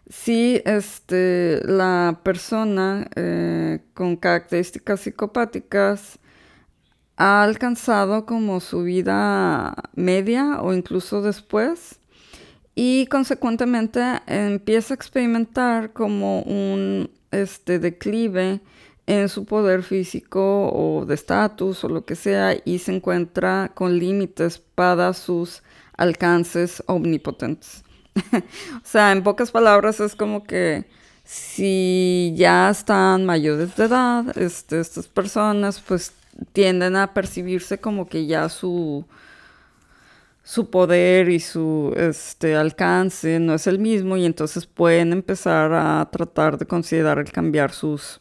si 0.10 0.62
este, 0.64 1.60
la 1.66 2.22
persona 2.24 3.10
eh, 3.16 3.82
con 3.94 4.16
características 4.16 5.02
psicopáticas 5.02 6.20
ha 7.18 7.44
alcanzado 7.44 8.26
como 8.26 8.62
su 8.62 8.84
vida 8.84 9.76
media 9.94 10.62
o 10.62 10.74
incluso 10.74 11.22
después 11.22 12.00
y 12.76 13.08
consecuentemente 13.08 14.02
empieza 14.26 14.94
a 14.94 14.96
experimentar 14.96 15.92
como 15.92 16.44
un 16.44 17.12
este, 17.32 17.80
declive 17.80 18.62
en 19.08 19.30
su 19.30 19.46
poder 19.46 19.84
físico 19.84 20.70
o 20.70 21.06
de 21.06 21.16
estatus 21.16 21.84
o 21.84 21.90
lo 21.90 22.06
que 22.06 22.16
sea 22.16 22.58
y 22.66 22.80
se 22.80 22.94
encuentra 22.94 23.72
con 23.74 23.98
límites 23.98 24.60
para 24.60 25.14
sus 25.14 25.64
alcances 25.96 26.84
omnipotentes. 26.86 27.84
o 28.34 28.86
sea, 28.86 29.14
en 29.14 29.24
pocas 29.24 29.52
palabras 29.52 30.02
es 30.02 30.16
como 30.16 30.44
que 30.44 30.86
si 31.24 32.34
ya 32.36 32.70
están 32.70 33.26
mayores 33.26 33.76
de 33.78 33.86
edad, 33.86 34.38
este, 34.38 34.80
estas 34.82 35.08
personas 35.08 35.80
pues 35.80 36.12
tienden 36.52 36.98
a 36.98 37.14
percibirse 37.14 37.80
como 37.80 38.08
que 38.10 38.26
ya 38.26 38.50
su, 38.50 39.06
su 40.44 40.70
poder 40.70 41.30
y 41.30 41.40
su 41.40 41.94
este, 41.96 42.58
alcance 42.58 43.40
no 43.40 43.54
es 43.54 43.68
el 43.68 43.80
mismo 43.80 44.18
y 44.18 44.26
entonces 44.26 44.66
pueden 44.66 45.14
empezar 45.14 45.72
a 45.74 46.10
tratar 46.12 46.58
de 46.58 46.66
considerar 46.66 47.20
el 47.20 47.32
cambiar 47.32 47.72
sus 47.72 48.20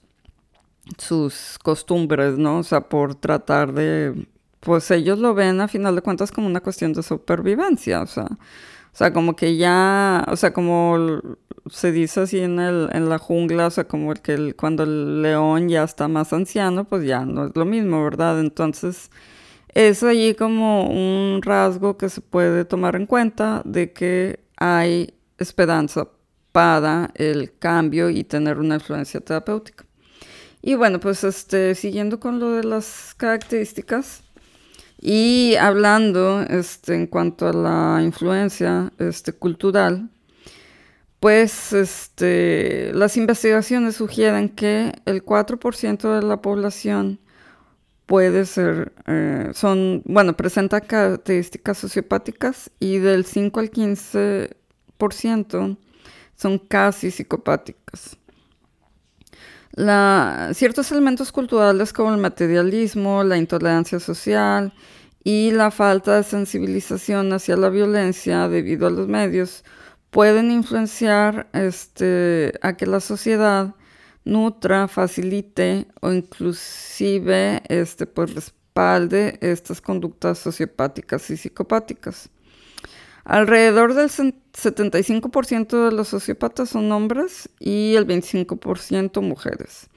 sus 0.99 1.59
costumbres, 1.63 2.39
¿no? 2.39 2.59
O 2.59 2.63
sea, 2.63 2.89
por 2.89 3.15
tratar 3.15 3.73
de, 3.73 4.27
pues 4.61 4.91
ellos 4.91 5.19
lo 5.19 5.35
ven 5.35 5.61
a 5.61 5.69
final 5.69 5.95
de 5.97 6.03
cuentas 6.03 6.33
como 6.33 6.47
una 6.47 6.61
cuestión 6.61 6.93
de 6.93 7.03
supervivencia, 7.03 8.03
o 8.03 8.07
sea, 8.07 8.25
o 8.25 8.99
sea, 8.99 9.13
como 9.13 9.37
que 9.37 9.57
ya, 9.57 10.25
o 10.29 10.37
sea, 10.37 10.53
como 10.55 11.21
se 11.71 11.93
dice 11.93 12.21
así 12.21 12.39
en, 12.39 12.59
el, 12.61 12.89
en 12.93 13.09
la 13.09 13.19
jungla, 13.19 13.67
o 13.67 13.71
sea, 13.71 13.87
como 13.87 14.13
el 14.13 14.23
que 14.23 14.55
cuando 14.55 14.85
el 14.85 15.23
león 15.23 15.69
ya 15.69 15.85
está 15.85 16.09
más 16.09 16.33
anciano, 16.33 16.85
pues 16.85 17.05
ya 17.05 17.25
no 17.27 17.47
es 17.47 17.53
lo 17.55 17.67
mismo, 17.67 18.03
¿verdad? 18.03 18.41
Entonces, 18.41 19.11
es 19.75 20.03
allí 20.03 20.35
como 20.35 20.89
un 20.89 21.43
rasgo 21.43 21.99
que 21.99 22.09
se 22.09 22.23
puede 22.23 22.65
tomar 22.65 22.97
en 22.97 23.07
cuenta 23.07 23.61
de 23.67 23.93
que 23.93 24.41
hay 24.57 25.13
esperanza 25.39 26.09
para 26.53 27.11
el 27.17 27.53
cambio 27.59 28.09
y 28.09 28.25
tener 28.25 28.59
una 28.59 28.77
influencia 28.77 29.21
terapéutica. 29.21 29.85
Y 30.67 30.75
bueno, 30.75 30.99
pues 30.99 31.23
este, 31.23 31.77
siguiendo 31.77 32.19
con 32.19 32.41
lo 32.41 32.51
de 32.51 32.65
las 32.65 33.15
características 33.17 34.25
y 35.01 35.55
hablando 35.61 36.43
este, 36.43 36.97
en 36.97 37.07
cuanto 37.07 37.47
a 37.47 37.53
la 37.53 38.03
influencia 38.03 38.93
este, 38.99 39.33
cultural, 39.33 40.11
pues 41.21 41.73
este, 41.73 42.93
las 42.95 43.17
investigaciones 43.17 43.95
sugieren 43.95 44.49
que 44.49 44.93
el 45.05 45.25
4% 45.25 46.17
de 46.17 46.23
la 46.27 46.43
población 46.43 47.21
puede 48.07 48.45
ser, 48.45 48.93
eh, 49.07 49.53
son, 49.55 50.03
bueno, 50.05 50.37
presenta 50.37 50.81
características 50.81 51.79
sociopáticas 51.79 52.73
y 52.81 52.99
del 52.99 53.25
5 53.25 53.61
al 53.61 53.71
15% 53.71 55.77
son 56.35 56.59
casi 56.59 57.13
psicopáticas. 57.13 58.19
Ciertos 59.77 60.91
elementos 60.91 61.33
culturales 61.33 61.93
como 61.93 62.15
el 62.15 62.21
materialismo, 62.21 63.23
la 63.23 63.37
intolerancia 63.37 64.01
social 64.01 64.73
y 65.23 65.51
la 65.51 65.71
falta 65.71 66.17
de 66.17 66.23
sensibilización 66.23 67.33
hacia 67.33 67.57
la 67.57 67.69
violencia 67.69 68.49
debido 68.49 68.87
a 68.87 68.91
los 68.91 69.07
medios 69.09 69.65
pueden 70.11 70.51
influenciar 70.51 71.49
este, 71.53 72.55
a 72.63 72.77
que 72.77 72.87
la 72.87 73.01
sociedad 73.01 73.75
nutra, 74.25 74.89
facilite 74.89 75.87
o 76.01 76.11
inclusive 76.13 77.63
este, 77.69 78.07
pues, 78.07 78.35
respalde 78.35 79.39
estas 79.43 79.81
conductas 79.81 80.39
sociopáticas 80.39 81.31
y 81.31 81.37
psicopáticas. 81.37 82.31
Alrededor 83.27 83.95
del 83.95 84.09
75% 84.09 85.85
de 85.85 85.91
los 85.91 86.07
sociópatas 86.09 86.69
son 86.69 86.93
hombres 86.93 87.49
y 87.59 87.97
el 87.97 88.07
25% 88.07 89.21
mujeres. 89.21 89.89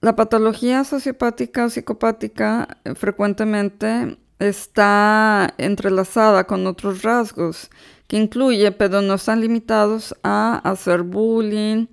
La 0.00 0.16
patología 0.16 0.82
sociopática 0.84 1.66
o 1.66 1.70
psicopática 1.70 2.78
eh, 2.84 2.94
frecuentemente 2.94 4.16
está 4.38 5.52
entrelazada 5.58 6.44
con 6.44 6.66
otros 6.66 7.02
rasgos 7.02 7.68
que 8.08 8.16
incluye, 8.16 8.72
pero 8.72 9.02
no 9.02 9.14
están 9.14 9.42
limitados 9.42 10.16
a 10.22 10.58
hacer 10.64 11.02
bullying, 11.02 11.86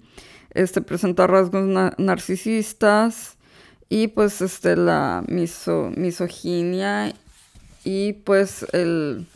este, 0.52 0.82
presentar 0.82 1.30
rasgos 1.30 1.68
narcisistas 1.98 3.38
y 3.90 4.08
pues 4.08 4.42
este, 4.42 4.78
la 4.78 5.22
misoginia 5.28 7.14
y 7.84 8.14
pues 8.14 8.66
el 8.72 9.28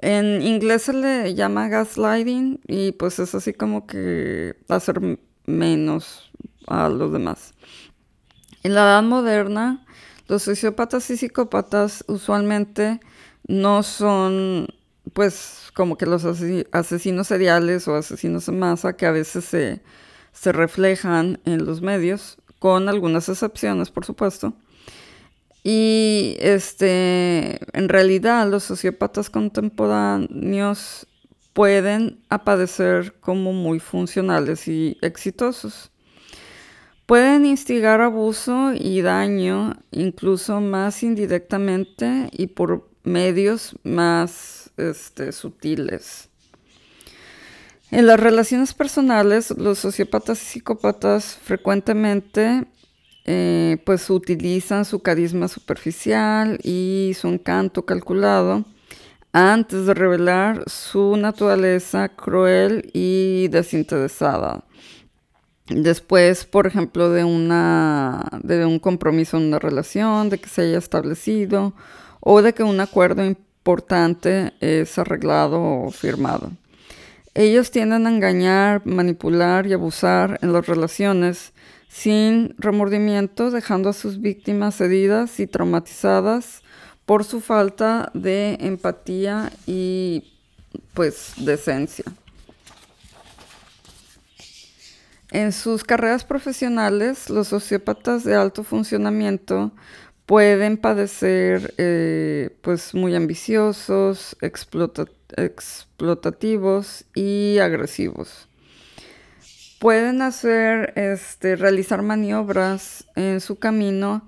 en 0.00 0.42
inglés 0.42 0.82
se 0.82 0.92
le 0.92 1.34
llama 1.34 1.68
gaslighting 1.68 2.60
y 2.66 2.92
pues 2.92 3.18
es 3.18 3.34
así 3.34 3.52
como 3.52 3.86
que 3.86 4.56
hacer 4.68 5.00
menos 5.46 6.30
a 6.66 6.88
los 6.88 7.12
demás. 7.12 7.54
En 8.62 8.74
la 8.74 8.82
edad 8.82 9.02
moderna, 9.02 9.84
los 10.26 10.42
sociópatas 10.42 11.10
y 11.10 11.16
psicópatas 11.16 12.04
usualmente 12.08 13.00
no 13.46 13.82
son 13.82 14.68
pues 15.12 15.70
como 15.74 15.98
que 15.98 16.06
los 16.06 16.24
asesinos 16.24 17.26
seriales 17.26 17.86
o 17.88 17.94
asesinos 17.94 18.48
en 18.48 18.58
masa 18.58 18.96
que 18.96 19.06
a 19.06 19.10
veces 19.10 19.44
se, 19.44 19.82
se 20.32 20.52
reflejan 20.52 21.40
en 21.44 21.66
los 21.66 21.82
medios, 21.82 22.38
con 22.58 22.88
algunas 22.88 23.28
excepciones 23.28 23.90
por 23.90 24.06
supuesto. 24.06 24.54
Y 25.66 26.36
este, 26.40 27.58
en 27.76 27.88
realidad 27.88 28.46
los 28.50 28.64
sociópatas 28.64 29.30
contemporáneos 29.30 31.06
pueden 31.54 32.18
aparecer 32.28 33.14
como 33.20 33.54
muy 33.54 33.80
funcionales 33.80 34.68
y 34.68 34.98
exitosos. 35.00 35.90
Pueden 37.06 37.46
instigar 37.46 38.02
abuso 38.02 38.72
y 38.74 39.00
daño 39.00 39.74
incluso 39.90 40.60
más 40.60 41.02
indirectamente 41.02 42.28
y 42.32 42.48
por 42.48 42.90
medios 43.02 43.74
más 43.84 44.70
este, 44.76 45.32
sutiles. 45.32 46.28
En 47.90 48.06
las 48.06 48.18
relaciones 48.18 48.74
personales, 48.74 49.50
los 49.56 49.78
sociópatas 49.78 50.42
y 50.42 50.46
psicópatas 50.46 51.38
frecuentemente 51.42 52.64
eh, 53.24 53.78
pues 53.86 54.10
utilizan 54.10 54.84
su 54.84 55.00
carisma 55.00 55.48
superficial 55.48 56.58
y 56.62 57.12
su 57.18 57.28
encanto 57.28 57.86
calculado 57.86 58.64
antes 59.32 59.86
de 59.86 59.94
revelar 59.94 60.62
su 60.68 61.16
naturaleza 61.16 62.08
cruel 62.08 62.90
y 62.92 63.48
desinteresada. 63.48 64.64
Después, 65.66 66.44
por 66.44 66.66
ejemplo, 66.66 67.10
de, 67.10 67.24
una, 67.24 68.22
de 68.42 68.66
un 68.66 68.78
compromiso 68.78 69.38
en 69.38 69.44
una 69.44 69.58
relación, 69.58 70.28
de 70.28 70.38
que 70.38 70.48
se 70.48 70.62
haya 70.62 70.78
establecido 70.78 71.72
o 72.20 72.42
de 72.42 72.52
que 72.52 72.62
un 72.62 72.78
acuerdo 72.80 73.24
importante 73.24 74.52
es 74.60 74.98
arreglado 74.98 75.60
o 75.62 75.90
firmado. 75.90 76.50
Ellos 77.34 77.70
tienden 77.70 78.06
a 78.06 78.10
engañar, 78.10 78.82
manipular 78.84 79.66
y 79.66 79.72
abusar 79.72 80.38
en 80.42 80.52
las 80.52 80.66
relaciones 80.66 81.52
sin 81.94 82.54
remordimiento, 82.58 83.52
dejando 83.52 83.90
a 83.90 83.92
sus 83.92 84.20
víctimas 84.20 84.80
heridas 84.80 85.38
y 85.38 85.46
traumatizadas 85.46 86.64
por 87.06 87.22
su 87.22 87.40
falta 87.40 88.10
de 88.14 88.56
empatía 88.58 89.52
y 89.64 90.34
pues 90.92 91.34
decencia. 91.36 92.04
En 95.30 95.52
sus 95.52 95.84
carreras 95.84 96.24
profesionales, 96.24 97.30
los 97.30 97.46
sociópatas 97.48 98.24
de 98.24 98.34
alto 98.34 98.64
funcionamiento 98.64 99.70
pueden 100.26 100.78
padecer 100.78 101.74
eh, 101.78 102.56
pues 102.60 102.92
muy 102.94 103.14
ambiciosos, 103.14 104.36
explotativos 104.40 107.04
y 107.14 107.58
agresivos 107.58 108.48
pueden 109.84 110.22
hacer, 110.22 110.94
este, 110.96 111.56
realizar 111.56 112.00
maniobras 112.00 113.06
en 113.16 113.42
su 113.42 113.56
camino 113.56 114.26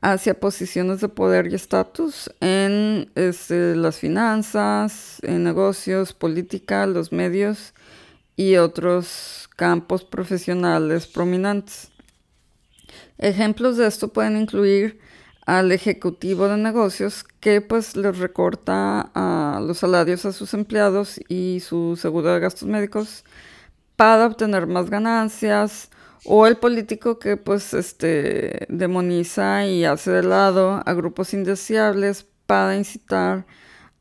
hacia 0.00 0.40
posiciones 0.40 1.00
de 1.00 1.08
poder 1.08 1.46
y 1.46 1.54
estatus 1.54 2.32
en 2.40 3.08
este, 3.14 3.76
las 3.76 4.00
finanzas, 4.00 5.20
en 5.22 5.44
negocios, 5.44 6.14
política, 6.14 6.84
los 6.88 7.12
medios 7.12 7.74
y 8.34 8.56
otros 8.56 9.48
campos 9.54 10.02
profesionales 10.02 11.06
prominentes. 11.06 11.92
Ejemplos 13.18 13.76
de 13.76 13.86
esto 13.86 14.08
pueden 14.08 14.36
incluir 14.36 14.98
al 15.46 15.70
ejecutivo 15.70 16.48
de 16.48 16.56
negocios 16.56 17.22
que 17.38 17.60
pues 17.60 17.94
les 17.94 18.18
recorta 18.18 19.12
los 19.64 19.78
salarios 19.78 20.24
a 20.24 20.32
sus 20.32 20.54
empleados 20.54 21.20
y 21.28 21.60
su 21.60 21.94
seguro 21.94 22.34
de 22.34 22.40
gastos 22.40 22.68
médicos 22.68 23.22
para 23.98 24.26
obtener 24.26 24.68
más 24.68 24.90
ganancias, 24.90 25.90
o 26.24 26.46
el 26.46 26.56
político 26.56 27.18
que 27.18 27.36
pues 27.36 27.74
este 27.74 28.64
demoniza 28.68 29.66
y 29.66 29.84
hace 29.84 30.12
de 30.12 30.22
lado 30.22 30.80
a 30.86 30.92
grupos 30.94 31.34
indeseables 31.34 32.24
para 32.46 32.76
incitar 32.76 33.44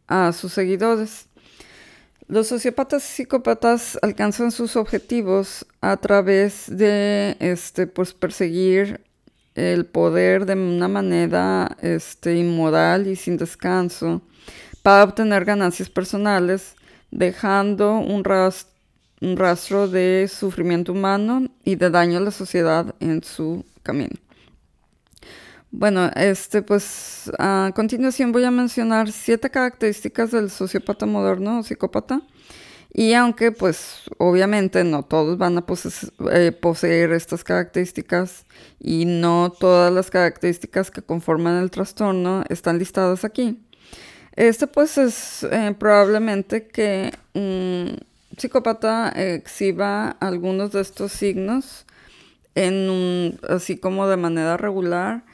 a 0.06 0.32
sus 0.34 0.54
seguidores. 0.54 1.30
Los 2.28 2.48
sociópatas 2.48 3.10
y 3.10 3.16
psicópatas 3.16 3.98
alcanzan 4.04 4.52
sus 4.52 4.76
objetivos 4.76 5.66
a 5.82 5.98
través 5.98 6.66
de 6.68 7.36
este, 7.40 7.88
pues, 7.88 8.14
perseguir 8.14 9.02
el 9.56 9.88
poder 9.88 10.46
de 10.46 10.54
una 10.54 10.88
manera 10.88 11.76
este, 11.82 12.36
inmoral 12.36 13.08
y 13.08 13.16
sin 13.16 13.38
descanso 13.38 14.22
para 14.84 15.04
obtener 15.06 15.44
ganancias 15.44 15.90
personales, 15.90 16.76
dejando 17.10 17.98
un 17.98 18.24
rastro 18.24 18.77
rastro 19.22 19.88
de 19.88 20.30
sufrimiento 20.32 20.92
humano 20.92 21.48
y 21.64 21.76
de 21.76 21.90
daño 21.90 22.18
a 22.18 22.22
la 22.22 22.32
sociedad 22.32 22.96
en 23.00 23.24
su 23.24 23.66
camino. 23.84 24.16
Bueno, 25.72 26.10
este, 26.16 26.62
pues 26.62 27.30
a 27.38 27.72
continuación 27.76 28.32
voy 28.32 28.46
a 28.46 28.52
mencionar 28.52 29.12
siete 29.12 29.50
características 29.50 30.32
del 30.32 30.50
sociópata 30.50 31.06
moderno 31.06 31.60
o 31.60 31.64
psicópata. 31.64 32.22
Y 32.94 33.14
aunque 33.14 33.52
pues 33.52 34.04
obviamente 34.18 34.84
no 34.84 35.04
todos 35.04 35.38
van 35.38 35.58
a 35.58 35.66
eh, 36.32 36.52
poseer 36.52 37.12
estas 37.12 37.44
características 37.44 38.46
y 38.80 39.06
no 39.06 39.54
todas 39.60 39.94
las 39.94 40.10
características 40.10 40.90
que 40.90 41.02
conforman 41.02 41.62
el 41.62 41.70
trastorno 41.70 42.44
están 42.50 42.80
listadas 42.80 43.24
aquí. 43.26 43.62
Este 44.36 44.68
pues 44.68 44.98
es 44.98 45.44
eh, 45.44 45.76
probablemente 45.78 46.68
que 46.68 47.12
mm, 47.34 47.98
psicópata 48.38 49.10
exhiba 49.10 50.12
algunos 50.20 50.72
de 50.72 50.82
estos 50.82 51.12
signos 51.12 51.86
así 53.50 53.78
como 53.78 54.08
de 54.08 54.18
manera 54.18 54.58
regular, 54.58 55.26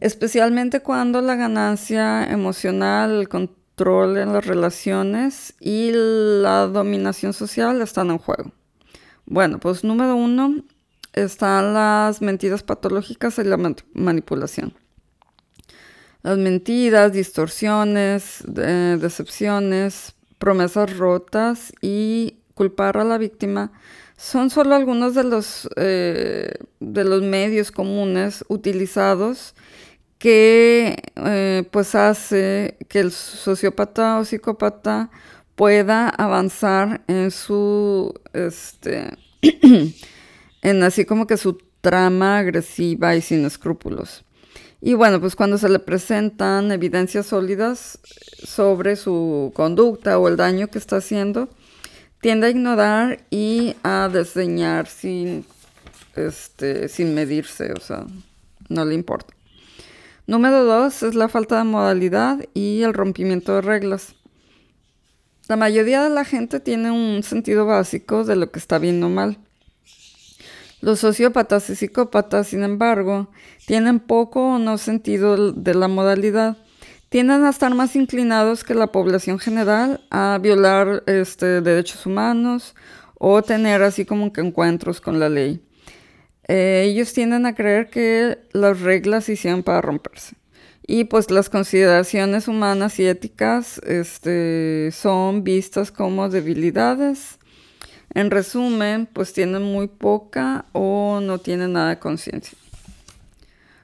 especialmente 0.00 0.80
cuando 0.80 1.20
la 1.20 1.36
ganancia 1.36 2.24
emocional, 2.24 3.20
el 3.20 3.28
control 3.28 4.16
en 4.16 4.32
las 4.32 4.46
relaciones 4.46 5.54
y 5.60 5.92
la 5.92 6.66
dominación 6.66 7.32
social 7.34 7.80
están 7.82 8.10
en 8.10 8.18
juego. 8.18 8.52
Bueno, 9.26 9.60
pues 9.60 9.84
número 9.84 10.16
uno 10.16 10.64
están 11.12 11.72
las 11.72 12.20
mentiras 12.20 12.64
patológicas 12.64 13.38
y 13.38 13.44
la 13.44 13.56
manipulación. 13.94 14.74
Las 16.22 16.36
mentiras, 16.36 17.12
distorsiones, 17.12 18.42
decepciones, 18.46 20.14
promesas 20.40 20.96
rotas 20.96 21.72
y 21.82 22.38
culpar 22.54 22.96
a 22.96 23.04
la 23.04 23.18
víctima 23.18 23.72
son 24.16 24.50
solo 24.50 24.74
algunos 24.74 25.14
de 25.14 25.22
los, 25.24 25.68
eh, 25.76 26.54
de 26.80 27.04
los 27.04 27.22
medios 27.22 27.70
comunes 27.70 28.44
utilizados 28.48 29.54
que 30.18 30.96
eh, 31.16 31.64
pues 31.70 31.94
hace 31.94 32.76
que 32.88 33.00
el 33.00 33.12
sociópata 33.12 34.18
o 34.18 34.24
psicópata 34.24 35.10
pueda 35.54 36.08
avanzar 36.08 37.02
en 37.06 37.30
su 37.30 38.14
este, 38.32 39.10
en 40.62 40.82
así 40.82 41.04
como 41.04 41.26
que 41.26 41.36
su 41.36 41.58
trama 41.80 42.38
agresiva 42.38 43.14
y 43.14 43.20
sin 43.20 43.44
escrúpulos. 43.44 44.24
Y 44.80 44.94
bueno, 44.94 45.20
pues 45.20 45.36
cuando 45.36 45.58
se 45.58 45.68
le 45.68 45.78
presentan 45.78 46.72
evidencias 46.72 47.26
sólidas 47.26 47.98
sobre 48.42 48.96
su 48.96 49.52
conducta 49.54 50.18
o 50.18 50.28
el 50.28 50.36
daño 50.36 50.68
que 50.68 50.78
está 50.78 50.96
haciendo, 50.96 51.50
tiende 52.20 52.46
a 52.46 52.50
ignorar 52.50 53.20
y 53.30 53.76
a 53.82 54.08
desdeñar 54.10 54.86
sin, 54.86 55.44
este, 56.16 56.88
sin 56.88 57.14
medirse, 57.14 57.72
o 57.72 57.80
sea, 57.80 58.06
no 58.68 58.84
le 58.84 58.94
importa. 58.94 59.34
Número 60.26 60.64
dos 60.64 61.02
es 61.02 61.14
la 61.14 61.28
falta 61.28 61.58
de 61.58 61.64
modalidad 61.64 62.38
y 62.54 62.82
el 62.82 62.94
rompimiento 62.94 63.54
de 63.56 63.62
reglas. 63.62 64.14
La 65.48 65.56
mayoría 65.56 66.04
de 66.04 66.10
la 66.10 66.24
gente 66.24 66.60
tiene 66.60 66.90
un 66.90 67.22
sentido 67.22 67.66
básico 67.66 68.24
de 68.24 68.36
lo 68.36 68.50
que 68.50 68.60
está 68.60 68.78
bien 68.78 69.02
o 69.02 69.10
mal. 69.10 69.38
Los 70.80 71.00
sociópatas 71.00 71.68
y 71.68 71.76
psicópatas, 71.76 72.48
sin 72.48 72.62
embargo, 72.62 73.28
tienen 73.66 74.00
poco 74.00 74.54
o 74.54 74.58
no 74.58 74.78
sentido 74.78 75.52
de 75.52 75.74
la 75.74 75.88
modalidad. 75.88 76.56
Tienden 77.10 77.44
a 77.44 77.50
estar 77.50 77.74
más 77.74 77.96
inclinados 77.96 78.64
que 78.64 78.74
la 78.74 78.86
población 78.86 79.38
general 79.38 80.00
a 80.10 80.38
violar 80.40 81.02
este, 81.06 81.60
derechos 81.60 82.06
humanos 82.06 82.74
o 83.18 83.42
tener 83.42 83.82
así 83.82 84.06
como 84.06 84.32
que 84.32 84.40
encuentros 84.40 85.00
con 85.00 85.20
la 85.20 85.28
ley. 85.28 85.60
Eh, 86.48 86.84
ellos 86.86 87.12
tienden 87.12 87.46
a 87.46 87.54
creer 87.54 87.90
que 87.90 88.38
las 88.52 88.80
reglas 88.80 89.28
hicieron 89.28 89.62
para 89.62 89.82
romperse. 89.82 90.36
Y 90.86 91.04
pues 91.04 91.30
las 91.30 91.50
consideraciones 91.50 92.48
humanas 92.48 92.98
y 92.98 93.06
éticas 93.06 93.78
este, 93.86 94.90
son 94.92 95.44
vistas 95.44 95.92
como 95.92 96.28
debilidades. 96.28 97.39
En 98.14 98.30
resumen, 98.30 99.06
pues 99.12 99.32
tienen 99.32 99.62
muy 99.62 99.86
poca 99.88 100.64
o 100.72 101.20
no 101.22 101.38
tienen 101.38 101.74
nada 101.74 101.90
de 101.90 101.98
conciencia. 101.98 102.58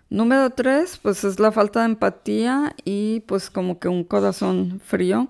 Número 0.09 0.51
tres, 0.51 0.99
pues 1.03 1.25
es 1.25 1.41
la 1.41 1.53
falta 1.53 1.81
de 1.81 1.87
empatía 1.87 2.75
y 2.85 3.21
pues 3.27 3.51
como 3.51 3.79
que 3.79 3.89
un 3.89 4.05
corazón 4.05 4.81
frío. 4.85 5.29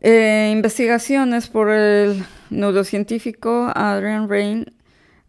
Eh, 0.00 0.50
investigaciones 0.52 1.48
por 1.48 1.70
el 1.70 2.24
neurocientífico 2.50 3.70
Adrian 3.74 4.28
Rain 4.28 4.66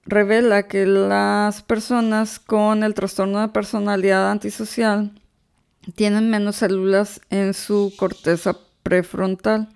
revela 0.05 0.67
que 0.67 0.86
las 0.86 1.62
personas 1.62 2.39
con 2.39 2.83
el 2.83 2.93
trastorno 2.93 3.39
de 3.39 3.49
personalidad 3.49 4.31
antisocial 4.31 5.12
tienen 5.95 6.29
menos 6.29 6.57
células 6.57 7.21
en 7.29 7.53
su 7.53 7.93
corteza 7.97 8.57
prefrontal, 8.83 9.69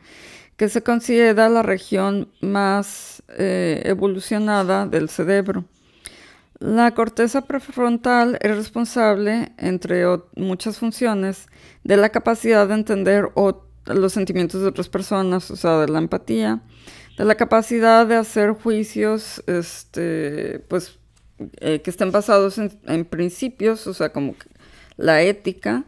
que 0.58 0.70
se 0.70 0.82
considera 0.82 1.50
la 1.50 1.62
región 1.62 2.30
más 2.42 3.24
eh, 3.30 3.82
evolucionada 3.86 4.88
del 4.88 5.08
cerebro. 5.08 5.66
La 6.60 6.92
corteza 6.96 7.42
prefrontal 7.42 8.40
es 8.42 8.58
responsable, 8.58 9.52
entre 9.58 10.04
muchas 10.36 10.80
funciones, 10.80 11.48
de 11.84 11.98
la 11.98 12.10
capacidad 12.10 12.68
de 12.68 12.74
entender 12.74 13.30
los 13.86 14.14
sentimientos 14.14 14.62
de 14.62 14.68
otras 14.68 14.90
personas, 14.90 15.52
o 15.52 15.56
sea, 15.56 15.78
de 15.78 15.88
la 15.88 16.00
empatía, 16.00 16.62
de 17.16 17.26
la 17.26 17.36
capacidad 17.36 18.08
de 18.08 18.16
hacer 18.16 18.54
juicios 18.54 19.44
este, 19.46 20.66
pues, 20.68 20.98
eh, 21.60 21.82
que 21.84 21.92
estén 21.92 22.12
basados 22.12 22.58
en, 22.58 23.06
principios, 23.06 23.86
o 23.86 23.94
sea, 23.94 24.12
como 24.12 24.34
la 24.96 25.22
ética, 25.22 25.84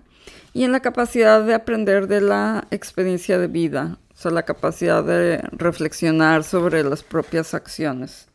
y 0.53 0.65
en 0.65 0.71
la 0.71 0.81
capacidad 0.81 1.43
de 1.43 1.55
aprender 1.55 2.07
de 2.07 2.21
la 2.21 2.67
experiencia 2.69 3.39
de 3.39 3.47
vida, 3.47 3.97
o 4.19 4.21
sea, 4.21 4.31
la 4.31 4.43
capacidad 4.43 5.01
de 5.01 5.37
reflexionar 5.53 6.43
sobre 6.43 6.83
las 6.83 7.03
propias 7.03 7.53
acciones. 7.53 8.27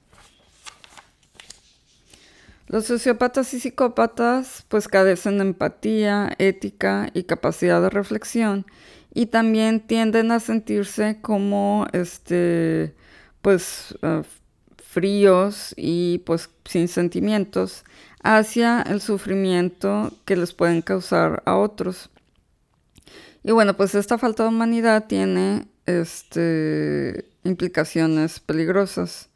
Los 2.68 2.86
sociópatas 2.86 3.52
y 3.52 3.60
psicópatas 3.60 4.64
pues 4.68 4.88
carecen 4.88 5.36
de 5.36 5.44
empatía, 5.44 6.32
ética 6.38 7.10
y 7.12 7.24
capacidad 7.24 7.82
de 7.82 7.90
reflexión 7.90 8.64
y 9.12 9.26
también 9.26 9.86
tienden 9.86 10.32
a 10.32 10.40
sentirse 10.40 11.18
como 11.20 11.86
este 11.92 12.94
pues 13.42 13.94
eh, 14.00 14.22
fríos 14.78 15.74
y 15.76 16.22
pues 16.24 16.48
sin 16.64 16.88
sentimientos 16.88 17.84
hacia 18.22 18.80
el 18.80 19.02
sufrimiento 19.02 20.14
que 20.24 20.36
les 20.36 20.54
pueden 20.54 20.80
causar 20.80 21.42
a 21.44 21.58
otros. 21.58 22.08
Y 23.42 23.52
bueno, 23.52 23.76
pues 23.76 23.94
esta 23.94 24.16
falta 24.16 24.44
de 24.44 24.48
humanidad 24.48 25.06
tiene 25.06 25.68
este, 25.86 27.26
implicaciones 27.44 28.40
peligrosas. 28.40 29.28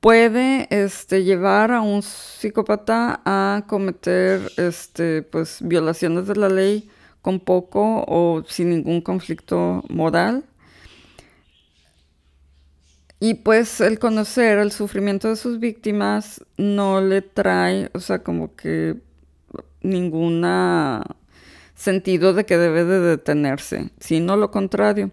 Puede 0.00 0.66
este, 0.70 1.24
llevar 1.24 1.72
a 1.72 1.80
un 1.80 2.02
psicópata 2.02 3.22
a 3.24 3.64
cometer 3.66 4.52
este, 4.56 5.22
pues, 5.22 5.58
violaciones 5.62 6.26
de 6.26 6.36
la 6.36 6.48
ley 6.48 6.90
con 7.22 7.40
poco 7.40 8.04
o 8.06 8.44
sin 8.46 8.70
ningún 8.70 9.00
conflicto 9.00 9.82
moral. 9.88 10.44
Y 13.18 13.32
pues 13.32 13.80
el 13.80 13.98
conocer 13.98 14.58
el 14.58 14.70
sufrimiento 14.70 15.30
de 15.30 15.36
sus 15.36 15.58
víctimas 15.58 16.44
no 16.58 17.00
le 17.00 17.22
trae, 17.22 17.90
o 17.94 18.00
sea, 18.00 18.22
como 18.22 18.54
que 18.54 18.96
ningún 19.80 20.44
sentido 21.84 22.34
de 22.34 22.44
que 22.44 22.58
debe 22.58 22.84
de 22.84 23.00
detenerse, 23.00 23.90
sino 24.00 24.36
lo 24.36 24.50
contrario, 24.50 25.10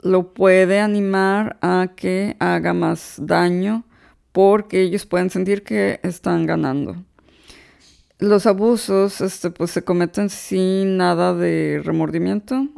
lo 0.00 0.34
puede 0.34 0.80
animar 0.80 1.58
a 1.60 1.92
que 1.94 2.36
haga 2.40 2.72
más 2.74 3.16
daño 3.18 3.84
porque 4.32 4.82
ellos 4.82 5.06
pueden 5.06 5.30
sentir 5.30 5.62
que 5.62 6.00
están 6.02 6.46
ganando 6.46 6.96
los 8.20 8.46
abusos 8.46 9.20
este, 9.20 9.50
pues, 9.50 9.70
se 9.70 9.82
cometen 9.82 10.30
sin 10.30 10.96
nada 10.96 11.34
de 11.34 11.80
remordimiento 11.82 12.68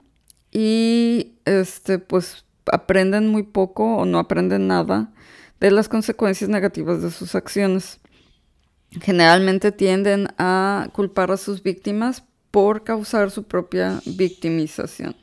y 0.50 1.34
este, 1.44 1.98
pues, 1.98 2.44
aprenden 2.70 3.28
muy 3.28 3.42
poco 3.42 3.96
o 3.96 4.04
no 4.04 4.18
aprenden 4.18 4.68
nada 4.68 5.12
de 5.60 5.70
las 5.70 5.88
consecuencias 5.88 6.48
negativas 6.48 7.02
de 7.02 7.10
sus 7.10 7.34
acciones. 7.34 8.00
Generalmente 9.00 9.72
tienden 9.72 10.28
a 10.38 10.88
culpar 10.92 11.32
a 11.32 11.36
sus 11.36 11.62
víctimas 11.62 12.24
por 12.52 12.84
causar 12.84 13.32
su 13.32 13.42
propia 13.42 14.00
victimización. 14.06 15.16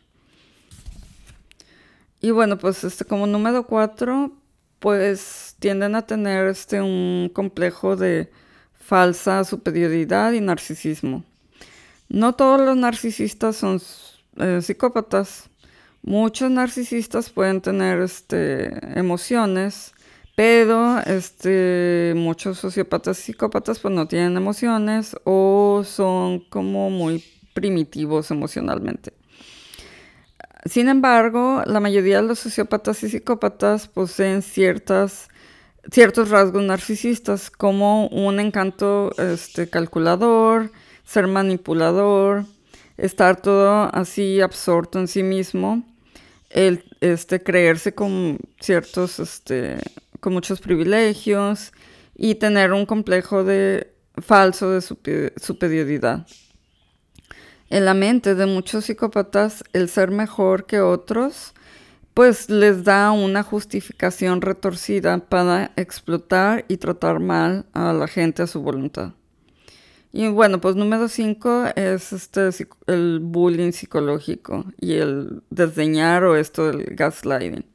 Y 2.20 2.32
bueno, 2.32 2.58
pues 2.58 2.84
este 2.84 3.06
como 3.06 3.26
número 3.28 3.66
cuatro, 3.66 4.34
pues 4.80 5.56
tienden 5.60 5.96
a 5.96 6.06
tener 6.06 6.48
este 6.48 6.82
un 6.82 7.32
complejo 7.34 7.96
de 7.96 8.30
falsa 8.74 9.46
superioridad 9.46 10.34
y 10.34 10.42
narcisismo. 10.42 11.24
No 12.10 12.34
todos 12.34 12.60
los 12.60 12.76
narcisistas 12.76 13.56
son 13.56 13.80
eh, 14.38 14.62
psicópatas. 14.62 15.50
Muchos 16.02 16.50
narcisistas 16.50 17.30
pueden 17.30 17.62
tener 17.62 18.02
este, 18.02 19.00
emociones, 19.00 19.94
pero 20.40 21.00
este, 21.00 22.14
muchos 22.16 22.60
sociópatas 22.60 23.20
y 23.20 23.24
psicópatas 23.24 23.80
pues, 23.80 23.94
no 23.94 24.08
tienen 24.08 24.38
emociones 24.38 25.18
o 25.26 25.82
son 25.84 26.40
como 26.50 26.90
muy 26.90 27.22
primitivos 27.54 28.32
emocionalmente. 28.32 29.12
Sin 30.64 30.88
embargo, 30.88 31.62
la 31.66 31.82
mayoría 31.82 32.22
de 32.22 32.28
los 32.30 32.40
sociópatas 32.40 33.04
y 33.04 33.10
psicópatas 33.10 33.90
poseen 33.90 34.42
ciertas 34.42 35.28
ciertos 35.92 36.30
rasgos 36.30 36.64
narcisistas 36.64 37.52
como 37.52 38.08
un 38.08 38.40
encanto 38.40 39.12
este, 39.18 39.70
calculador, 39.70 40.72
ser 41.04 41.28
manipulador, 41.28 42.46
estar 42.96 43.42
todo 43.42 43.94
así 43.94 44.40
absorto 44.40 45.00
en 45.00 45.10
sí 45.10 45.22
mismo, 45.22 45.84
el 46.50 46.86
este, 47.02 47.44
creerse 47.44 47.94
con 47.94 48.40
ciertos, 48.62 49.20
este, 49.20 49.80
con 50.20 50.34
muchos 50.34 50.62
privilegios 50.62 51.72
y 52.16 52.36
tener 52.36 52.74
un 52.74 52.86
complejo 52.86 53.44
de 53.44 53.94
falso 54.18 54.72
de 54.72 54.82
superioridad. 54.82 56.28
En 57.70 57.86
la 57.86 57.94
mente 57.94 58.36
de 58.36 58.46
muchos 58.46 58.86
psicópatas, 58.86 59.64
el 59.74 59.90
ser 59.90 60.12
mejor 60.12 60.66
que 60.66 60.82
otros 60.82 61.54
pues 62.14 62.50
les 62.50 62.84
da 62.84 63.12
una 63.12 63.44
justificación 63.44 64.42
retorcida 64.42 65.20
para 65.20 65.72
explotar 65.78 66.66
y 66.68 66.76
tratar 66.76 67.20
mal 67.20 67.66
a 67.72 67.94
la 67.94 68.08
gente 68.08 68.42
a 68.42 68.48
su 68.48 68.62
voluntad. 68.62 69.14
Y 70.12 70.28
bueno, 70.28 70.60
pues 70.60 70.76
número 70.76 71.08
5 71.08 71.68
es 71.76 72.12
este, 72.12 72.50
el 72.88 73.20
bullying 73.22 73.72
psicológico 73.72 74.66
y 74.82 74.96
el 74.96 75.44
desdeñar 75.50 76.24
o 76.24 76.36
esto 76.36 76.66
del 76.66 76.84
gaslighting. 76.96 77.66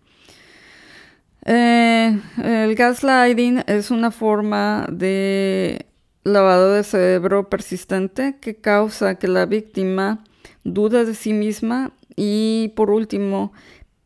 Eh, 1.45 2.19
el 2.43 2.75
gaslighting 2.75 3.65
es 3.67 3.91
una 3.91 4.11
forma 4.11 4.87
de 4.91 5.87
lavado 6.25 6.73
de 6.73 6.85
cerebro 6.85 7.51
persistente 7.51 8.39
que 8.41 8.57
causa 8.57 9.17
que 9.17 9.29
la 9.29 9.45
víctima 9.45 10.25
dude 10.65 11.05
de 11.05 11.15
sí 11.15 11.35
misma 11.35 11.93
y 12.17 12.73
por 12.77 12.91
último 12.91 13.53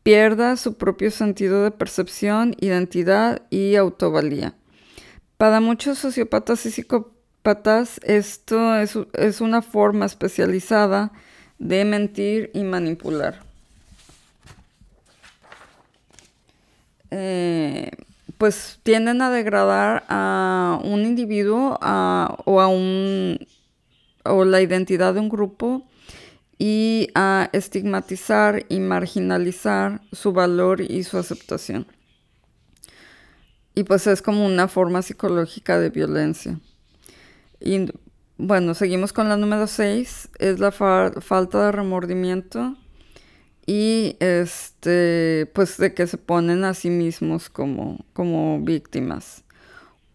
pierda 0.03 0.57
su 0.57 0.77
propio 0.77 1.11
sentido 1.11 1.63
de 1.63 1.71
percepción, 1.71 2.55
identidad 2.59 3.43
y 3.49 3.75
autovalía. 3.75 4.55
Para 5.37 5.61
muchos 5.61 5.97
sociópatas 5.99 6.65
y 6.65 6.71
psicópatas 6.71 7.99
esto 8.03 8.75
es, 8.75 9.41
una 9.41 9.61
forma 9.61 10.05
especializada 10.05 11.13
de 11.57 11.85
mentir 11.85 12.51
y 12.53 12.63
manipular. 12.63 13.48
Eh, 17.11 17.91
pues 18.37 18.79
tienden 18.83 19.21
a 19.21 19.31
degradar 19.31 20.05
a 20.07 20.79
un 20.83 21.01
individuo 21.01 21.77
o 21.81 22.61
a 22.61 22.67
un 22.67 23.37
o 24.23 24.45
la 24.45 24.61
identidad 24.61 25.13
de 25.13 25.19
un 25.19 25.29
grupo 25.29 25.87
y 26.57 27.09
a 27.15 27.49
estigmatizar 27.53 28.65
y 28.69 28.79
marginalizar 28.79 30.01
su 30.11 30.33
valor 30.33 30.81
y 30.81 31.03
su 31.03 31.17
aceptación. 31.17 31.87
Y 33.75 33.83
pues 33.83 34.07
es 34.07 34.21
como 34.21 34.45
una 34.45 34.67
forma 34.67 35.01
psicológica 35.01 35.79
de 35.79 35.89
violencia. 35.89 36.59
Y 37.59 37.91
bueno, 38.37 38.73
seguimos 38.73 39.13
con 39.13 39.29
la 39.29 39.37
número 39.37 39.67
6, 39.67 40.29
es 40.37 40.59
la 40.59 40.71
falta 40.71 41.65
de 41.65 41.71
remordimiento 41.71 42.75
y 43.69 44.17
este 44.19 45.47
pues 45.53 45.77
de 45.77 45.93
que 45.93 46.07
se 46.07 46.17
ponen 46.17 46.63
a 46.63 46.73
sí 46.73 46.89
mismos 46.89 47.51
como, 47.51 48.03
como 48.13 48.59
víctimas. 48.59 49.43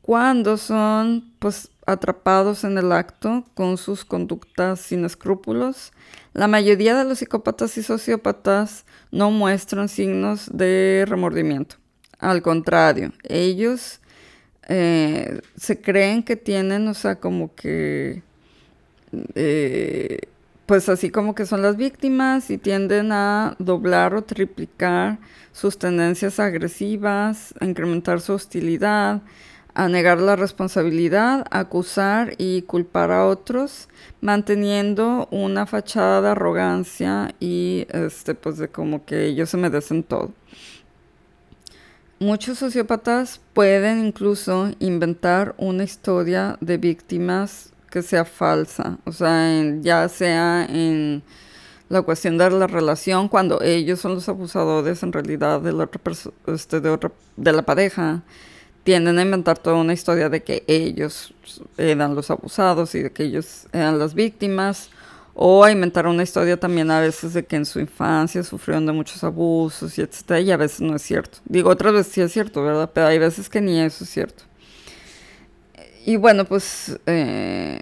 Cuando 0.02 0.56
son 0.56 1.32
pues 1.38 1.70
atrapados 1.86 2.64
en 2.64 2.78
el 2.78 2.90
acto 2.90 3.44
con 3.54 3.76
sus 3.76 4.04
conductas 4.04 4.80
sin 4.80 5.04
escrúpulos, 5.04 5.92
la 6.32 6.48
mayoría 6.48 6.96
de 6.96 7.04
los 7.04 7.20
psicópatas 7.20 7.78
y 7.78 7.84
sociópatas 7.84 8.86
no 9.12 9.30
muestran 9.30 9.88
signos 9.88 10.50
de 10.52 11.04
remordimiento. 11.06 11.76
Al 12.18 12.42
contrario, 12.42 13.12
ellos 13.22 14.00
eh, 14.68 15.40
se 15.56 15.80
creen 15.80 16.24
que 16.24 16.34
tienen, 16.34 16.88
o 16.88 16.94
sea, 16.94 17.20
como 17.20 17.54
que, 17.54 18.24
eh, 19.36 20.18
pues 20.66 20.88
así 20.88 21.10
como 21.10 21.34
que 21.34 21.46
son 21.46 21.62
las 21.62 21.76
víctimas 21.76 22.50
y 22.50 22.58
tienden 22.58 23.12
a 23.12 23.56
doblar 23.58 24.14
o 24.14 24.22
triplicar 24.22 25.18
sus 25.52 25.78
tendencias 25.78 26.40
agresivas, 26.40 27.54
a 27.60 27.66
incrementar 27.66 28.20
su 28.20 28.32
hostilidad, 28.32 29.22
a 29.74 29.88
negar 29.88 30.20
la 30.20 30.36
responsabilidad, 30.36 31.44
acusar 31.50 32.34
y 32.38 32.62
culpar 32.62 33.10
a 33.10 33.26
otros, 33.26 33.88
manteniendo 34.20 35.28
una 35.30 35.66
fachada 35.66 36.22
de 36.22 36.28
arrogancia 36.28 37.34
y 37.40 37.86
este 37.90 38.34
pues 38.34 38.56
de 38.56 38.68
como 38.68 39.04
que 39.04 39.26
ellos 39.26 39.50
se 39.50 39.56
merecen 39.56 40.02
todo. 40.02 40.32
Muchos 42.20 42.58
sociópatas 42.58 43.40
pueden 43.52 44.06
incluso 44.06 44.70
inventar 44.78 45.54
una 45.58 45.84
historia 45.84 46.56
de 46.60 46.78
víctimas 46.78 47.73
que 47.94 48.02
sea 48.02 48.24
falsa, 48.24 48.98
o 49.04 49.12
sea, 49.12 49.62
ya 49.80 50.08
sea 50.08 50.66
en 50.68 51.22
la 51.88 52.02
cuestión 52.02 52.36
de 52.36 52.50
la 52.50 52.66
relación 52.66 53.28
cuando 53.28 53.62
ellos 53.62 54.00
son 54.00 54.14
los 54.14 54.28
abusadores 54.28 55.04
en 55.04 55.12
realidad 55.12 55.60
de 55.60 55.72
la, 55.72 55.88
este, 56.48 56.80
de, 56.80 56.98
de 57.36 57.52
la 57.52 57.62
pareja 57.62 58.22
tienden 58.82 59.16
a 59.20 59.22
inventar 59.22 59.58
toda 59.58 59.76
una 59.76 59.92
historia 59.92 60.28
de 60.28 60.42
que 60.42 60.64
ellos 60.66 61.34
eran 61.78 62.16
los 62.16 62.32
abusados 62.32 62.96
y 62.96 63.02
de 63.04 63.12
que 63.12 63.22
ellos 63.22 63.68
eran 63.72 64.00
las 64.00 64.12
víctimas, 64.14 64.90
o 65.32 65.62
a 65.62 65.70
inventar 65.70 66.08
una 66.08 66.24
historia 66.24 66.58
también 66.58 66.90
a 66.90 66.98
veces 67.00 67.32
de 67.32 67.44
que 67.44 67.54
en 67.54 67.64
su 67.64 67.78
infancia 67.78 68.42
sufrieron 68.42 68.86
de 68.86 68.92
muchos 68.92 69.22
abusos 69.22 69.96
y 69.98 70.02
etcétera, 70.02 70.40
y 70.40 70.50
a 70.50 70.56
veces 70.56 70.80
no 70.80 70.96
es 70.96 71.02
cierto. 71.02 71.38
Digo, 71.44 71.70
otras 71.70 71.92
veces 71.92 72.12
sí 72.12 72.20
es 72.22 72.32
cierto, 72.32 72.64
¿verdad? 72.64 72.90
Pero 72.92 73.06
hay 73.06 73.18
veces 73.20 73.48
que 73.48 73.60
ni 73.60 73.80
eso 73.80 74.02
es 74.02 74.10
cierto. 74.10 74.42
Y 76.04 76.16
bueno, 76.16 76.44
pues... 76.44 76.98
Eh, 77.06 77.80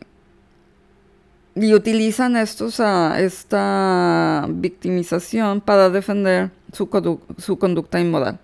y 1.55 1.75
utilizan 1.75 2.37
estos, 2.37 2.81
a 2.81 3.21
esta 3.21 4.47
victimización 4.49 5.61
para 5.61 5.91
defender 5.91 6.51
su, 6.73 6.89
su 7.37 7.59
conducta 7.59 8.01
inmoral. 8.01 8.39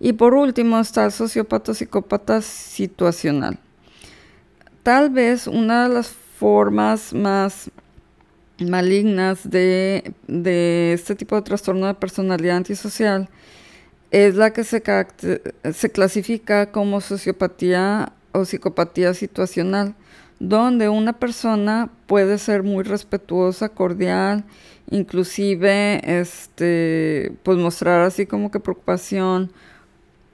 Y 0.00 0.14
por 0.14 0.34
último 0.34 0.80
está 0.80 1.04
el 1.04 1.12
sociópata 1.12 1.74
psicópata 1.74 2.42
situacional. 2.42 3.58
Tal 4.82 5.10
vez 5.10 5.46
una 5.46 5.88
de 5.88 5.94
las 5.94 6.08
formas 6.08 7.14
más 7.14 7.70
malignas 8.58 9.48
de, 9.48 10.12
este 10.92 11.14
tipo 11.14 11.36
de 11.36 11.42
trastorno 11.42 11.86
de 11.86 11.94
personalidad 11.94 12.56
antisocial 12.56 13.28
es 14.10 14.34
la 14.34 14.52
que 14.52 14.64
se, 14.64 14.82
se 15.72 15.90
clasifica 15.90 16.70
como 16.70 17.00
sociopatía 17.00 18.12
o 18.34 18.44
psicopatía 18.44 19.14
situacional, 19.14 19.94
donde 20.38 20.88
una 20.88 21.14
persona 21.14 21.88
puede 22.06 22.38
ser 22.38 22.62
muy 22.62 22.84
respetuosa, 22.84 23.70
cordial, 23.70 24.44
inclusive 24.90 26.00
este, 26.20 27.32
pues 27.42 27.56
mostrar 27.56 28.02
así 28.02 28.26
como 28.26 28.50
que 28.50 28.60
preocupación 28.60 29.50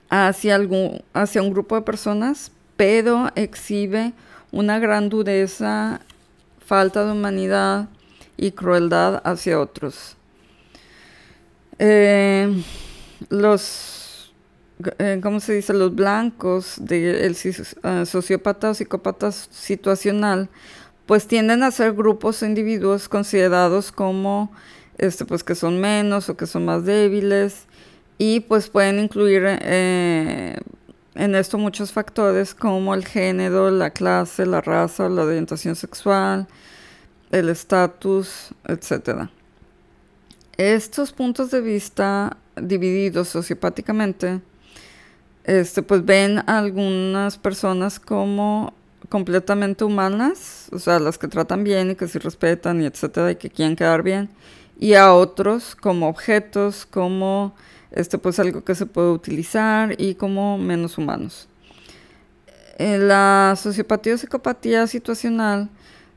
hacia, 0.09 0.57
algún, 0.57 1.03
hacia 1.13 1.43
un 1.43 1.51
grupo 1.51 1.77
de 1.77 1.83
personas, 1.83 2.51
pero 2.77 3.31
exhibe 3.37 4.13
una 4.51 4.79
gran 4.79 5.09
dureza, 5.09 6.01
falta 6.67 7.05
de 7.05 7.13
humanidad 7.13 7.89
y 8.37 8.53
crueldad 8.53 9.21
hacia 9.25 9.61
otros. 9.61 10.17
Eh, 11.79 12.63
los, 13.29 14.00
¿cómo 15.23 15.41
se 15.41 15.55
dice? 15.55 15.73
Los 15.73 15.95
blancos 15.95 16.77
del 16.79 17.33
uh, 17.33 18.07
sociópata 18.07 18.71
o 18.71 18.75
psicópata 18.75 19.33
situacional, 19.33 20.49
pues 21.07 21.27
tienden 21.27 21.63
a 21.63 21.71
ser 21.71 21.93
grupos 21.93 22.43
o 22.43 22.47
individuos 22.47 23.09
considerados 23.09 23.93
como, 23.93 24.53
este, 24.99 25.25
pues 25.25 25.43
que 25.43 25.55
son 25.55 25.81
menos 25.81 26.29
o 26.29 26.37
que 26.37 26.47
son 26.47 26.65
más 26.65 26.85
débiles, 26.85 27.67
y 28.19 28.41
pues 28.41 28.69
pueden 28.69 28.99
incluir 28.99 29.43
eh, 29.47 30.57
en 31.15 31.35
esto 31.35 31.59
muchos 31.59 31.91
factores 31.91 32.55
como 32.55 32.95
el 32.95 33.07
género, 33.07 33.71
la 33.71 33.91
clase, 33.91 34.47
la 34.47 34.61
raza, 34.61 35.09
la 35.09 35.25
orientación 35.25 35.75
sexual, 35.75 36.47
el 37.31 37.49
estatus, 37.49 38.51
etc. 38.67 39.29
Estos 40.57 41.13
puntos 41.13 41.51
de 41.51 41.61
vista 41.61 42.37
divididos 42.57 43.29
sociopáticamente, 43.29 44.41
este, 45.51 45.83
pues 45.83 46.05
ven 46.05 46.39
a 46.39 46.59
algunas 46.59 47.37
personas 47.37 47.99
como 47.99 48.73
completamente 49.09 49.83
humanas, 49.83 50.69
o 50.71 50.79
sea, 50.79 51.01
las 51.01 51.19
que 51.19 51.27
tratan 51.27 51.65
bien 51.65 51.91
y 51.91 51.95
que 51.97 52.07
se 52.07 52.21
respetan 52.21 52.81
y 52.81 52.87
etcétera, 52.87 53.33
y 53.33 53.35
que 53.35 53.51
quieren 53.51 53.75
quedar 53.75 54.05
bien, 54.05 54.29
y 54.79 54.95
a 54.95 55.13
otros 55.13 55.75
como 55.75 56.09
objetos, 56.09 56.87
como 56.87 57.53
este 57.91 58.17
pues 58.17 58.39
algo 58.39 58.63
que 58.63 58.77
se 58.77 58.87
puede 58.87 59.11
utilizar 59.11 60.01
y 60.01 60.15
como 60.15 60.57
menos 60.57 60.99
humanos. 60.99 61.49
Eh, 62.79 62.99
la 62.99 63.57
sociopatía 63.61 64.15
o 64.15 64.19
psicopatía 64.19 64.87
situacional 64.87 65.69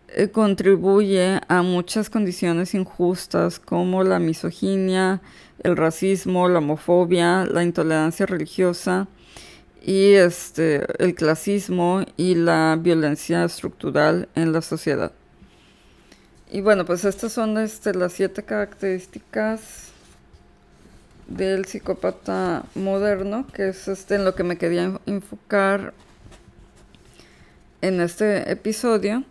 eh, 0.10 0.28
contribuye 0.28 1.42
a 1.48 1.64
muchas 1.64 2.12
condiciones 2.12 2.76
injustas 2.76 3.58
como 3.58 4.04
la 4.04 4.20
misoginia, 4.20 5.22
el 5.64 5.76
racismo, 5.76 6.48
la 6.50 6.60
homofobia, 6.60 7.46
la 7.46 7.64
intolerancia 7.64 8.28
religiosa 8.28 9.08
y 9.84 10.14
este, 10.14 10.86
el 11.04 11.14
clasismo 11.14 12.06
y 12.16 12.36
la 12.36 12.78
violencia 12.80 13.44
estructural 13.44 14.30
en 14.34 14.54
la 14.54 14.62
sociedad. 14.62 15.12
Y 16.50 16.62
bueno, 16.62 16.86
pues 16.86 17.04
estas 17.04 17.34
son 17.34 17.58
este, 17.58 17.94
las 17.94 18.14
siete 18.14 18.44
características 18.44 19.90
del 21.28 21.66
psicópata 21.66 22.64
moderno, 22.76 23.46
que 23.54 23.70
es 23.70 23.88
este 23.90 24.16
en 24.16 24.24
lo 24.24 24.36
que 24.36 24.44
me 24.44 24.58
quería 24.58 25.00
enfocar 25.06 25.94
en 27.82 28.00
este 28.00 28.50
episodio. 28.50 29.26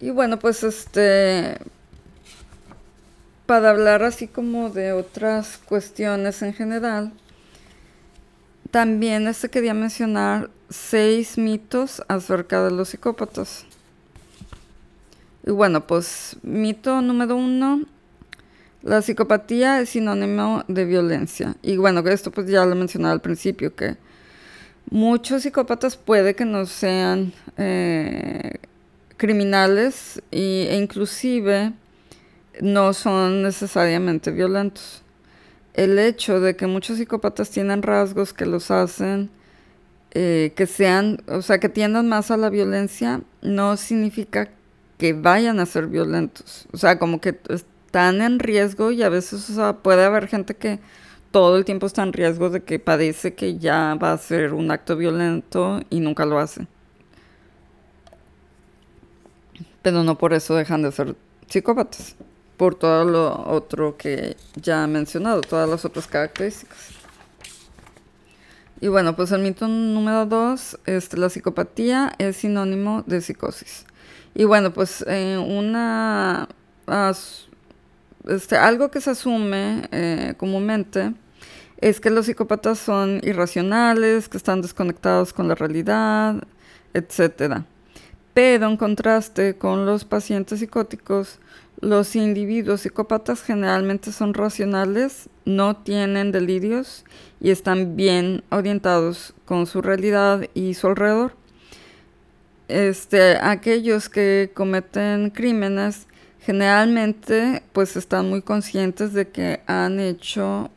Y 0.00 0.10
bueno, 0.10 0.38
pues 0.38 0.62
este 0.62 1.56
para 3.46 3.70
hablar 3.70 4.02
así 4.02 4.28
como 4.28 4.68
de 4.68 4.92
otras 4.92 5.56
cuestiones 5.56 6.42
en 6.42 6.52
general, 6.52 7.12
también 8.70 9.28
este 9.28 9.48
quería 9.48 9.74
mencionar 9.74 10.50
seis 10.68 11.38
mitos 11.38 12.02
acerca 12.08 12.64
de 12.64 12.70
los 12.70 12.90
psicópatas. 12.90 13.64
Y 15.46 15.50
bueno, 15.50 15.86
pues 15.86 16.36
mito 16.42 17.00
número 17.00 17.36
uno 17.36 17.84
la 18.82 19.02
psicopatía 19.02 19.80
es 19.80 19.90
sinónimo 19.90 20.64
de 20.68 20.84
violencia. 20.84 21.56
Y 21.62 21.76
bueno, 21.76 22.00
esto 22.08 22.30
pues 22.30 22.48
ya 22.48 22.64
lo 22.64 22.74
mencionaba 22.76 23.12
al 23.12 23.20
principio, 23.20 23.74
que 23.74 23.96
muchos 24.90 25.42
psicópatas 25.42 25.96
puede 25.96 26.34
que 26.34 26.44
no 26.44 26.64
sean 26.66 27.32
eh, 27.56 28.54
criminales 29.16 30.22
e 30.30 30.78
inclusive 30.80 31.72
no 32.60 32.92
son 32.92 33.42
necesariamente 33.42 34.30
violentos. 34.30 35.02
El 35.78 35.96
hecho 36.00 36.40
de 36.40 36.56
que 36.56 36.66
muchos 36.66 36.98
psicópatas 36.98 37.50
tienen 37.50 37.82
rasgos 37.82 38.32
que 38.32 38.46
los 38.46 38.72
hacen 38.72 39.30
eh, 40.10 40.52
que 40.56 40.66
sean, 40.66 41.22
o 41.28 41.40
sea, 41.40 41.60
que 41.60 41.68
tiendan 41.68 42.08
más 42.08 42.32
a 42.32 42.36
la 42.36 42.50
violencia, 42.50 43.20
no 43.42 43.76
significa 43.76 44.50
que 44.98 45.12
vayan 45.12 45.60
a 45.60 45.66
ser 45.66 45.86
violentos. 45.86 46.66
O 46.72 46.78
sea, 46.78 46.98
como 46.98 47.20
que 47.20 47.38
están 47.48 48.20
en 48.22 48.40
riesgo 48.40 48.90
y 48.90 49.04
a 49.04 49.08
veces, 49.08 49.48
o 49.50 49.54
sea, 49.54 49.74
puede 49.74 50.04
haber 50.04 50.26
gente 50.26 50.54
que 50.54 50.80
todo 51.30 51.56
el 51.56 51.64
tiempo 51.64 51.86
está 51.86 52.02
en 52.02 52.12
riesgo 52.12 52.50
de 52.50 52.64
que 52.64 52.80
padece 52.80 53.34
que 53.34 53.58
ya 53.58 53.94
va 53.94 54.12
a 54.12 54.18
ser 54.18 54.54
un 54.54 54.72
acto 54.72 54.96
violento 54.96 55.80
y 55.90 56.00
nunca 56.00 56.26
lo 56.26 56.40
hace. 56.40 56.66
Pero 59.82 60.02
no 60.02 60.18
por 60.18 60.32
eso 60.32 60.56
dejan 60.56 60.82
de 60.82 60.90
ser 60.90 61.14
psicópatas, 61.46 62.16
por 62.58 62.74
todo 62.74 63.04
lo 63.04 63.48
otro 63.48 63.96
que 63.96 64.36
ya 64.56 64.84
he 64.84 64.86
mencionado, 64.86 65.40
todas 65.40 65.68
las 65.68 65.86
otras 65.86 66.06
características. 66.06 66.98
Y 68.80 68.88
bueno, 68.88 69.16
pues 69.16 69.32
el 69.32 69.40
mito 69.40 69.66
número 69.66 70.26
dos, 70.26 70.78
este, 70.84 71.16
la 71.16 71.30
psicopatía 71.30 72.12
es 72.18 72.36
sinónimo 72.36 73.02
de 73.06 73.20
psicosis. 73.20 73.86
Y 74.34 74.44
bueno, 74.44 74.72
pues 74.72 75.04
eh, 75.08 75.38
una, 75.38 76.48
este, 78.28 78.56
algo 78.56 78.90
que 78.90 79.00
se 79.00 79.10
asume 79.10 79.88
eh, 79.90 80.34
comúnmente 80.36 81.14
es 81.78 82.00
que 82.00 82.10
los 82.10 82.26
psicópatas 82.26 82.78
son 82.78 83.20
irracionales, 83.22 84.28
que 84.28 84.36
están 84.36 84.62
desconectados 84.62 85.32
con 85.32 85.48
la 85.48 85.54
realidad, 85.54 86.42
etc. 86.92 87.62
Pero 88.34 88.68
en 88.68 88.76
contraste 88.76 89.56
con 89.56 89.86
los 89.86 90.04
pacientes 90.04 90.60
psicóticos, 90.60 91.40
los 91.80 92.16
individuos 92.16 92.80
psicópatas 92.80 93.42
generalmente 93.42 94.10
son 94.10 94.34
racionales, 94.34 95.28
no 95.44 95.76
tienen 95.76 96.32
delirios 96.32 97.04
y 97.40 97.50
están 97.50 97.94
bien 97.96 98.42
orientados 98.50 99.34
con 99.44 99.66
su 99.66 99.80
realidad 99.80 100.48
y 100.54 100.74
su 100.74 100.88
alrededor. 100.88 101.34
Este, 102.66 103.36
aquellos 103.36 104.08
que 104.08 104.50
cometen 104.54 105.30
crímenes 105.30 106.06
generalmente 106.40 107.62
pues 107.72 107.96
están 107.96 108.28
muy 108.28 108.42
conscientes 108.42 109.12
de 109.12 109.28
que 109.28 109.60
han 109.66 110.00
hecho 110.00 110.70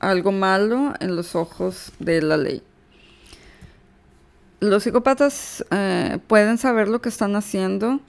algo 0.00 0.32
malo 0.32 0.94
en 1.00 1.16
los 1.16 1.34
ojos 1.34 1.92
de 1.98 2.22
la 2.22 2.36
ley. 2.36 2.62
Los 4.60 4.84
psicópatas 4.84 5.64
eh, 5.70 6.18
pueden 6.28 6.56
saber 6.56 6.88
lo 6.88 7.02
que 7.02 7.10
están 7.10 7.36
haciendo 7.36 8.00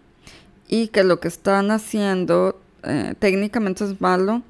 y 0.70 0.88
que 0.88 1.04
lo 1.04 1.20
que 1.20 1.28
están 1.28 1.72
haciendo 1.72 2.60
eh, 2.84 3.16
técnicamente 3.20 3.84
es 3.84 4.00
malo, 4.00 4.44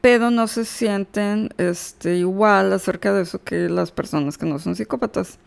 pero 0.00 0.30
no 0.30 0.48
se 0.48 0.64
sienten 0.64 1.50
este, 1.56 2.16
igual 2.16 2.72
acerca 2.72 3.12
de 3.12 3.22
eso 3.22 3.42
que 3.42 3.68
las 3.68 3.92
personas 3.92 4.36
que 4.36 4.46
no 4.46 4.58
son 4.58 4.74
psicópatas, 4.74 5.38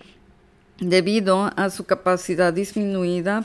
debido 0.79 1.51
a 1.57 1.69
su 1.69 1.83
capacidad 1.85 2.53
disminuida 2.53 3.43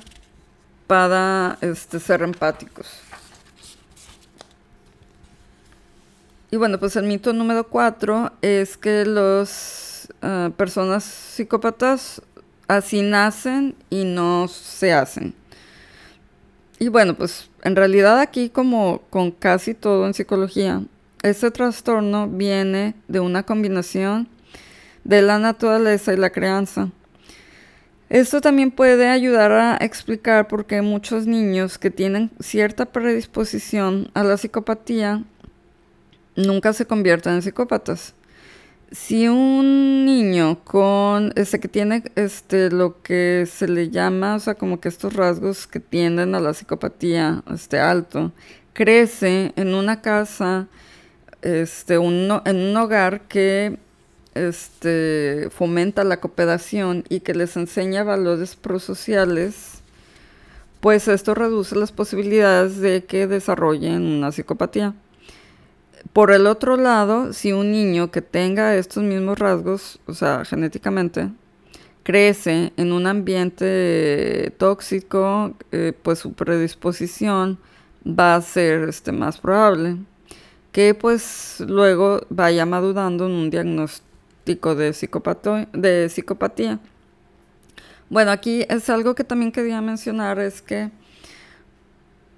para 0.87 1.59
este, 1.62 1.98
ser 1.98 2.22
empáticos. 2.22 2.87
Y 6.52 6.56
bueno, 6.56 6.78
pues 6.78 6.94
el 6.94 7.06
mito 7.06 7.32
número 7.32 7.66
cuatro 7.66 8.32
es 8.40 8.76
que 8.76 9.04
las 9.04 10.09
eh, 10.22 10.50
personas 10.56 11.02
psicópatas 11.02 12.22
así 12.68 13.02
nacen 13.02 13.74
y 13.90 14.05
no 14.05 14.48
se 14.48 14.92
hacen. 14.92 15.35
Y 16.79 16.88
bueno, 16.88 17.14
pues 17.14 17.48
en 17.62 17.76
realidad 17.76 18.20
aquí 18.20 18.50
como 18.50 19.02
con 19.11 19.31
casi 19.31 19.74
todo 19.74 20.07
en 20.07 20.14
psicología, 20.14 20.83
este 21.22 21.50
trastorno 21.50 22.29
viene 22.29 22.94
de 23.09 23.20
una 23.20 23.44
combinación 23.44 24.29
de 25.05 25.22
la 25.22 25.38
naturaleza 25.38 26.12
y 26.12 26.16
la 26.16 26.31
crianza. 26.31 26.90
Esto 28.09 28.40
también 28.40 28.70
puede 28.70 29.09
ayudar 29.09 29.50
a 29.50 29.76
explicar 29.81 30.46
por 30.46 30.66
qué 30.66 30.83
muchos 30.83 31.26
niños 31.26 31.79
que 31.79 31.90
tienen 31.90 32.31
cierta 32.38 32.87
predisposición 32.87 34.11
a 34.14 34.22
la 34.22 34.37
psicopatía 34.37 35.24
nunca 36.37 36.72
se 36.72 36.87
convierten 36.87 37.35
en 37.35 37.42
psicópatas. 37.42 38.14
Si 38.92 39.27
un 39.27 40.05
niño 40.05 40.61
con 40.64 41.33
este 41.35 41.59
que 41.59 41.68
tiene 41.68 42.05
este 42.14 42.70
lo 42.70 43.03
que 43.03 43.46
se 43.51 43.66
le 43.66 43.90
llama, 43.90 44.37
o 44.37 44.38
sea, 44.38 44.55
como 44.55 44.81
que 44.81 44.88
estos 44.88 45.14
rasgos 45.14 45.66
que 45.66 45.81
tienden 45.81 46.35
a 46.37 46.40
la 46.40 46.55
psicopatía, 46.55 47.42
este 47.53 47.81
alto, 47.81 48.33
crece 48.75 49.53
en 49.57 49.75
una 49.75 50.03
casa, 50.03 50.68
este, 51.42 51.94
en 51.94 52.57
un 52.57 52.77
hogar 52.77 53.22
que 53.22 53.79
este, 54.35 55.49
fomenta 55.51 56.05
la 56.05 56.20
cooperación 56.20 57.05
y 57.09 57.20
que 57.20 57.35
les 57.35 57.57
enseña 57.57 58.05
valores 58.05 58.55
prosociales, 58.55 59.83
pues 60.81 61.09
esto 61.09 61.35
reduce 61.35 61.75
las 61.75 61.90
posibilidades 61.90 62.79
de 62.79 63.05
que 63.05 63.27
desarrollen 63.27 64.03
una 64.03 64.31
psicopatía. 64.31 64.94
Por 66.12 66.30
el 66.30 66.46
otro 66.46 66.76
lado, 66.76 67.32
si 67.32 67.52
un 67.52 67.72
niño 67.72 68.10
que 68.10 68.22
tenga 68.22 68.76
estos 68.76 69.02
mismos 69.02 69.38
rasgos, 69.38 69.98
o 70.06 70.14
sea, 70.14 70.44
genéticamente, 70.44 71.30
crece 72.02 72.72
en 72.76 72.92
un 72.92 73.06
ambiente 73.06 74.54
tóxico, 74.58 75.54
eh, 75.72 75.92
pues 76.02 76.20
su 76.20 76.32
predisposición 76.34 77.58
va 78.06 78.36
a 78.36 78.42
ser 78.42 78.88
este, 78.88 79.10
más 79.12 79.38
probable 79.38 79.96
que 80.76 80.92
pues 80.92 81.64
luego 81.66 82.20
vaya 82.28 82.66
madurando 82.66 83.24
en 83.24 83.32
un 83.32 83.48
diagnóstico 83.48 84.74
de, 84.74 84.92
de 85.72 86.08
psicopatía. 86.10 86.80
Bueno, 88.10 88.30
aquí 88.30 88.66
es 88.68 88.90
algo 88.90 89.14
que 89.14 89.24
también 89.24 89.52
quería 89.52 89.80
mencionar, 89.80 90.38
es 90.38 90.60
que 90.60 90.90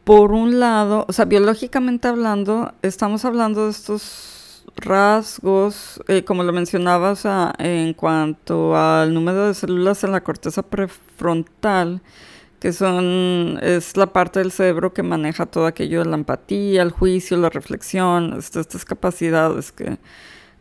por 0.09 0.33
un 0.33 0.59
lado, 0.59 1.05
o 1.07 1.13
sea, 1.13 1.27
biológicamente 1.27 2.09
hablando, 2.09 2.73
estamos 2.81 3.27
hablando 3.27 3.67
de 3.67 3.73
estos 3.73 4.65
rasgos, 4.75 6.01
eh, 6.09 6.25
como 6.25 6.45
lo 6.45 6.53
mencionaba, 6.55 7.11
o 7.11 7.15
sea, 7.15 7.53
en 7.59 7.93
cuanto 7.93 8.75
al 8.75 9.13
número 9.13 9.49
de 9.49 9.53
células 9.53 10.05
en 10.05 10.13
la 10.13 10.23
corteza 10.23 10.63
prefrontal, 10.63 12.01
que 12.59 12.73
son, 12.73 13.59
es 13.61 13.99
la 13.99 14.07
parte 14.07 14.39
del 14.39 14.51
cerebro 14.51 14.95
que 14.95 15.03
maneja 15.03 15.45
todo 15.45 15.67
aquello 15.67 16.03
de 16.03 16.09
la 16.09 16.17
empatía, 16.17 16.81
el 16.81 16.91
juicio, 16.91 17.37
la 17.37 17.51
reflexión, 17.51 18.35
este, 18.39 18.61
estas 18.61 18.87
capacidades 18.87 19.73
que, 19.73 19.99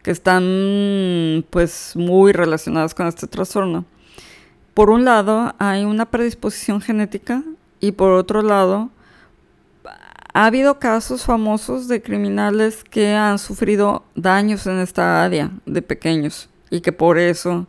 que 0.04 0.12
están 0.12 1.46
pues 1.52 1.94
muy 1.96 2.34
relacionadas 2.34 2.94
con 2.94 3.08
este 3.08 3.28
trastorno. 3.28 3.86
Por 4.74 4.90
un 4.90 5.06
lado, 5.06 5.56
hay 5.58 5.86
una 5.86 6.06
predisposición 6.12 6.82
genética 6.82 7.44
y 7.80 7.94
por 7.94 8.12
otro 8.12 8.42
lado, 8.42 8.90
ha 10.38 10.46
habido 10.46 10.78
casos 10.78 11.24
famosos 11.24 11.88
de 11.88 12.04
criminales 12.04 12.84
que 12.84 13.16
han 13.16 13.40
sufrido 13.40 14.04
daños 14.14 14.68
en 14.68 14.78
esta 14.78 15.24
área 15.26 15.50
de 15.66 15.82
pequeños 15.82 16.48
y 16.70 16.82
que 16.82 16.92
por 16.92 17.18
eso 17.18 17.66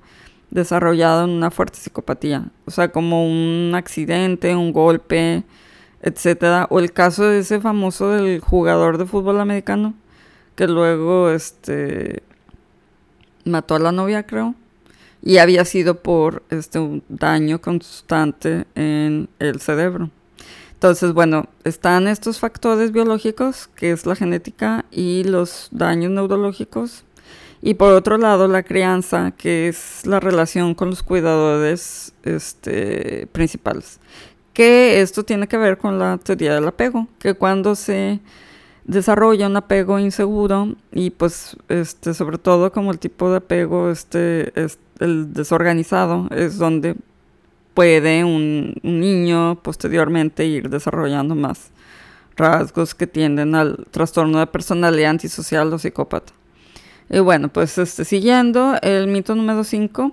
desarrollaron 0.50 1.30
una 1.30 1.50
fuerte 1.50 1.78
psicopatía. 1.78 2.50
O 2.66 2.70
sea, 2.70 2.92
como 2.92 3.26
un 3.26 3.72
accidente, 3.74 4.54
un 4.54 4.74
golpe, 4.74 5.44
etcétera. 6.02 6.66
O 6.68 6.78
el 6.78 6.92
caso 6.92 7.24
de 7.24 7.38
ese 7.38 7.58
famoso 7.58 8.10
del 8.10 8.40
jugador 8.40 8.98
de 8.98 9.06
fútbol 9.06 9.40
americano 9.40 9.94
que 10.54 10.68
luego 10.68 11.30
este 11.30 12.22
mató 13.46 13.76
a 13.76 13.78
la 13.78 13.92
novia, 13.92 14.26
creo. 14.26 14.54
Y 15.22 15.38
había 15.38 15.64
sido 15.64 16.02
por 16.02 16.42
este 16.50 16.78
un 16.78 17.02
daño 17.08 17.62
constante 17.62 18.66
en 18.74 19.30
el 19.38 19.58
cerebro. 19.58 20.10
Entonces, 20.78 21.12
bueno, 21.12 21.46
están 21.64 22.06
estos 22.06 22.38
factores 22.38 22.92
biológicos, 22.92 23.66
que 23.74 23.90
es 23.90 24.06
la 24.06 24.14
genética 24.14 24.84
y 24.92 25.24
los 25.24 25.66
daños 25.72 26.12
neurológicos. 26.12 27.02
Y 27.60 27.74
por 27.74 27.94
otro 27.94 28.16
lado, 28.16 28.46
la 28.46 28.62
crianza, 28.62 29.32
que 29.32 29.66
es 29.66 30.06
la 30.06 30.20
relación 30.20 30.76
con 30.76 30.90
los 30.90 31.02
cuidadores 31.02 32.14
este, 32.22 33.26
principales. 33.32 33.98
Que 34.52 35.00
esto 35.00 35.24
tiene 35.24 35.48
que 35.48 35.56
ver 35.56 35.78
con 35.78 35.98
la 35.98 36.16
teoría 36.18 36.54
del 36.54 36.68
apego, 36.68 37.08
que 37.18 37.34
cuando 37.34 37.74
se 37.74 38.20
desarrolla 38.84 39.48
un 39.48 39.56
apego 39.56 39.98
inseguro 39.98 40.76
y 40.92 41.10
pues 41.10 41.56
este 41.68 42.14
sobre 42.14 42.38
todo 42.38 42.70
como 42.70 42.92
el 42.92 43.00
tipo 43.00 43.30
de 43.30 43.38
apego 43.38 43.90
este 43.90 44.52
es 44.58 44.78
el 44.98 45.34
desorganizado 45.34 46.26
es 46.30 46.56
donde 46.56 46.96
puede 47.78 48.24
un, 48.24 48.74
niño 48.82 49.60
posteriormente 49.62 50.44
ir 50.44 50.68
desarrollando 50.68 51.36
más 51.36 51.70
rasgos 52.34 52.92
que 52.92 53.06
tienden 53.06 53.54
al 53.54 53.86
trastorno 53.92 54.40
de 54.40 54.48
personalidad 54.48 55.10
antisocial 55.10 55.72
o 55.72 55.78
psicópata. 55.78 56.32
Y 57.08 57.20
bueno, 57.20 57.50
pues 57.50 57.78
este, 57.78 58.04
siguiendo, 58.04 58.74
el 58.82 59.06
mito 59.06 59.36
número 59.36 59.62
5 59.62 60.10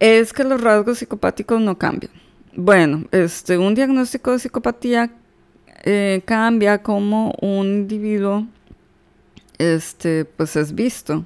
es 0.00 0.32
que 0.32 0.42
los 0.42 0.60
rasgos 0.60 0.98
psicopáticos 0.98 1.60
no 1.60 1.78
cambian. 1.78 2.10
Bueno, 2.56 3.04
este, 3.12 3.56
un 3.56 3.76
diagnóstico 3.76 4.32
de 4.32 4.40
psicopatía 4.40 5.12
eh, 5.84 6.22
cambia 6.24 6.82
como 6.82 7.36
un 7.40 7.66
individuo 7.66 8.48
este, 9.58 10.24
pues 10.24 10.56
es 10.56 10.74
visto. 10.74 11.24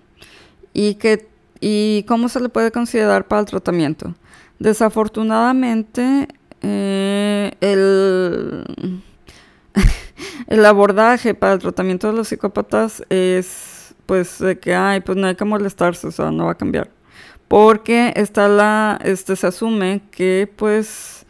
Y, 0.75 0.97
que, 0.97 1.27
y 1.59 2.03
cómo 2.07 2.29
se 2.29 2.39
le 2.39 2.51
puede 2.51 2.71
considerar 2.71 3.27
para 3.27 3.41
el 3.41 3.47
tratamiento. 3.47 4.15
Desafortunadamente, 4.63 6.29
eh, 6.61 7.51
el, 7.61 9.03
el 10.47 10.65
abordaje 10.65 11.35
para 11.35 11.55
el 11.55 11.59
tratamiento 11.59 12.07
de 12.07 12.13
los 12.13 12.29
psicópatas 12.29 13.03
es 13.09 13.93
pues 14.07 14.39
de 14.39 14.61
que 14.61 14.73
ay, 14.73 15.01
pues 15.01 15.19
no 15.19 15.27
hay 15.27 15.35
que 15.35 15.45
molestarse, 15.45 16.07
o 16.07 16.13
sea, 16.13 16.31
no 16.31 16.47
va 16.47 16.53
a 16.53 16.57
cambiar. 16.57 16.91
Porque 17.49 18.13
está 18.15 18.47
la, 18.47 19.01
este, 19.03 19.35
se 19.35 19.49
asume 19.49 20.03
que 20.13 20.49
pues 20.55 21.27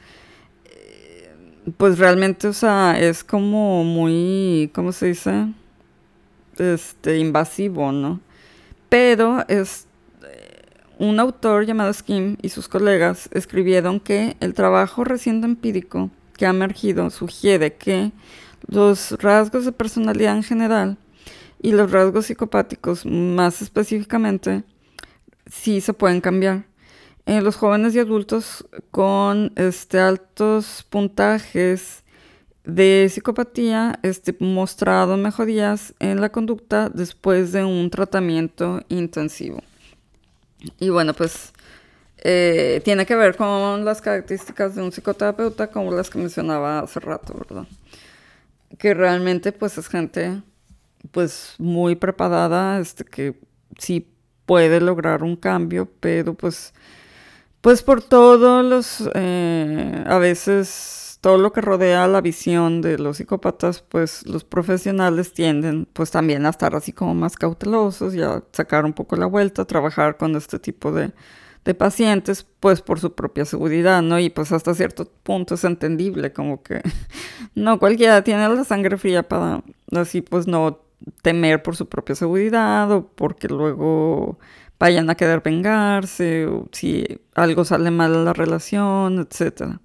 pues 1.79 1.99
realmente, 1.99 2.49
o 2.49 2.53
sea, 2.53 3.01
es 3.01 3.25
como 3.25 3.83
muy, 3.83 4.71
¿cómo 4.75 4.93
se 4.93 5.07
dice? 5.07 5.47
Este, 6.59 7.19
invasivo, 7.19 7.93
¿no? 7.93 8.21
Pero 8.91 9.43
es 9.49 9.87
eh, 9.87 9.92
un 11.03 11.19
autor 11.19 11.67
llamado 11.67 11.93
Skim 11.93 12.37
y 12.43 12.51
sus 12.51 12.69
colegas 12.69 13.29
escribieron 13.33 13.99
que 13.99 14.37
el 14.39 14.55
trabajo 14.55 15.03
reciente 15.03 15.47
empírico 15.49 16.11
que 16.37 16.47
ha 16.47 16.51
emergido 16.51 17.11
sugiere 17.11 17.75
que 17.75 18.13
los 18.69 19.11
rasgos 19.21 19.65
de 19.65 19.73
personalidad 19.73 20.37
en 20.37 20.45
general 20.45 20.97
y 21.61 21.73
los 21.73 21.91
rasgos 21.91 22.27
psicopáticos 22.27 23.05
más 23.05 23.63
específicamente 23.63 24.63
sí 25.51 25.81
se 25.81 25.93
pueden 25.93 26.21
cambiar 26.21 26.67
en 27.27 27.43
los 27.43 27.57
jóvenes 27.57 27.97
y 27.97 27.99
adultos 27.99 28.65
con 28.93 29.53
este, 29.57 29.99
altos 29.99 30.87
puntajes 30.89 32.05
de 32.63 33.09
psicopatía 33.11 33.99
este, 34.05 34.37
mostrado 34.39 35.17
mejorías 35.17 35.95
en 35.99 36.21
la 36.21 36.31
conducta 36.31 36.89
después 36.91 37.51
de 37.51 37.65
un 37.65 37.91
tratamiento 37.91 38.83
intensivo. 38.89 39.65
Y 40.79 40.89
bueno, 40.91 41.15
pues 41.15 41.53
eh, 42.19 42.81
tiene 42.85 43.07
que 43.07 43.17
ver 43.17 43.37
con 43.37 43.85
las 43.85 44.01
características 44.01 44.75
de 44.75 44.83
un 44.83 44.93
psicoterapeuta 44.93 45.69
como 45.69 45.93
las 45.93 46.09
que 46.11 46.19
mencionaba 46.19 46.81
hace 46.81 47.01
rato, 47.01 47.35
¿verdad? 47.35 47.67
Que 48.79 48.95
realmente 48.95 49.53
pues 49.53 49.77
es 49.79 49.89
gente 49.89 50.41
pues 51.11 51.55
muy 51.59 51.97
preparada, 51.97 52.79
este, 52.79 53.05
que 53.05 53.39
sí 53.79 54.09
puede 54.47 54.81
lograr 54.81 55.23
un 55.23 55.37
cambio, 55.37 55.89
pero 56.01 56.35
pues 56.35 56.73
pues 57.63 57.81
por 57.83 58.03
todos 58.03 58.65
los, 58.65 59.09
eh, 59.15 60.05
a 60.07 60.19
veces 60.19 61.02
todo 61.23 61.39
lo 61.39 61.53
que 61.53 61.61
rodea 61.61 62.09
la 62.09 62.21
visión 62.21 62.83
de 62.83 62.99
los 62.99 63.19
psicópatas, 63.19 63.81
pues 63.81 64.27
los 64.27 64.43
profesionales 64.43 65.33
tienden 65.33 65.87
pues 65.93 66.11
también 66.11 66.45
a 66.45 66.51
estar 66.51 66.75
así 66.75 66.93
como 66.93 67.15
más 67.15 67.37
cautelosos 67.37 68.13
y 68.17 68.23
a 68.23 68.43
sacar 68.53 68.85
un 68.85 68.93
poco 68.93 69.15
la 69.15 69.27
vuelta, 69.27 69.63
a 69.63 69.65
trabajar 69.67 70.17
con 70.17 70.35
este 70.35 70.59
tipo 70.59 70.91
de, 70.91 71.13
de 71.65 71.75
pacientes, 71.75 72.45
pues 72.59 72.83
por 72.83 72.99
su 72.99 73.15
propia 73.15 73.45
seguridad, 73.45 74.03
¿no? 74.03 74.19
Y 74.19 74.31
pues 74.31 74.51
hasta 74.51 74.75
cierto 74.75 75.09
punto 75.23 75.55
es 75.55 75.63
entendible, 75.63 76.33
como 76.33 76.61
que 76.65 76.83
no 77.55 77.79
cualquiera 77.79 78.25
tiene 78.25 78.49
la 78.49 78.65
sangre 78.65 78.99
fría 78.99 79.23
para 79.23 79.63
así 79.93 80.23
pues 80.23 80.49
no 80.49 80.81
temer 81.23 81.63
por 81.63 81.77
su 81.77 81.89
propia 81.89 82.17
seguridad 82.17 82.91
o 82.91 83.07
porque 83.07 83.47
luego 83.47 84.41
vayan 84.81 85.09
a 85.09 85.15
querer 85.15 85.41
vengarse, 85.41 86.47
o 86.47 86.67
si 86.73 87.07
algo 87.37 87.65
sale 87.65 87.93
mal 87.93 88.13
en 88.13 88.25
la 88.25 88.33
relación, 88.33 89.21
etc. 89.21 89.79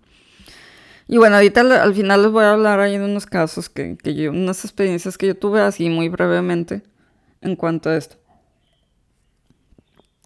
Y 1.08 1.18
bueno, 1.18 1.38
ahorita 1.38 1.62
al, 1.62 1.94
final 1.94 2.24
les 2.24 2.32
voy 2.32 2.44
a 2.44 2.52
hablar 2.52 2.80
ahí 2.80 2.98
de 2.98 3.06
unos 3.06 3.26
casos 3.26 3.70
que, 3.70 3.98
que, 3.98 4.14
yo, 4.14 4.32
unas 4.32 4.66
experiencias 4.66 5.18
que 5.18 5.28
yo 5.28 5.36
tuve 5.38 5.62
así 5.62 5.90
muy 5.90 6.10
brevemente 6.10 6.84
en 7.42 7.56
cuanto 7.56 7.90
a 7.90 7.98
esto. 7.98 8.18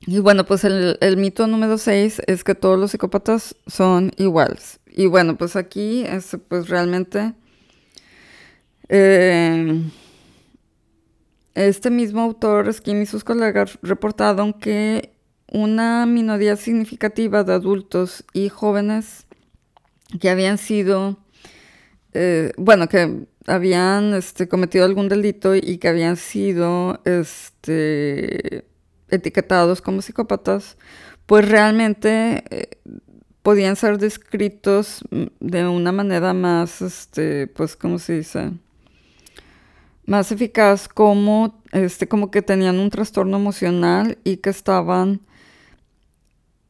Y 0.08 0.20
bueno, 0.20 0.46
pues 0.46 0.64
el, 0.64 0.98
mito 1.18 1.46
número 1.46 1.78
6 1.78 2.24
es 2.26 2.44
que 2.44 2.56
todos 2.56 2.80
los 2.80 2.92
psicópatas 2.92 3.56
son 3.68 4.12
iguales. 4.18 4.80
Y 4.88 5.06
bueno, 5.06 5.38
pues 5.38 5.56
aquí, 5.56 6.04
es, 6.06 6.38
pues 6.48 6.70
realmente... 6.70 7.34
Eh, 8.90 9.84
este 11.54 11.90
mismo 11.90 12.22
autor, 12.22 12.74
Skin 12.74 13.02
y 13.02 13.06
sus 13.06 13.24
colegas 13.24 13.78
reportaron 13.82 14.54
que 14.54 15.14
una 15.48 16.06
minoría 16.06 16.56
significativa 16.56 17.44
de 17.44 17.54
adultos 17.54 18.24
y 18.34 18.50
jóvenes 18.50 19.28
que 20.20 20.30
habían 20.30 20.58
sido, 20.58 21.18
eh, 22.14 22.52
bueno, 22.58 22.88
que 22.88 23.28
habían 23.48 24.14
este, 24.14 24.48
cometido 24.48 24.86
algún 24.86 25.10
delito 25.10 25.56
y 25.56 25.78
que 25.78 25.88
habían 25.88 26.18
sido 26.18 27.02
este, 27.06 28.66
etiquetados 29.10 29.82
como 29.82 30.02
psicópatas, 30.02 30.78
pues 31.26 31.48
realmente 31.48 32.44
eh, 32.50 32.70
podían 33.42 33.76
ser 33.76 33.98
descritos 33.98 35.04
de 35.40 35.68
una 35.68 35.92
manera 35.92 36.34
más, 36.34 36.82
este, 36.82 37.48
pues, 37.48 37.76
¿cómo 37.76 38.00
se 38.00 38.14
dice? 38.14 38.52
más 40.06 40.32
eficaz 40.32 40.88
como, 40.88 41.62
este, 41.72 42.08
como 42.08 42.32
que 42.32 42.42
tenían 42.42 42.80
un 42.80 42.90
trastorno 42.90 43.38
emocional 43.38 44.18
y 44.24 44.38
que 44.38 44.50
estaban 44.50 45.22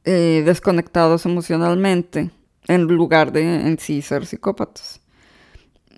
eh, 0.03 0.43
desconectados 0.45 1.25
emocionalmente 1.25 2.31
en 2.74 2.84
lugar 2.84 3.32
de 3.32 3.41
en 3.67 3.78
sí 3.80 4.01
ser 4.01 4.26
psicópatas. 4.26 5.01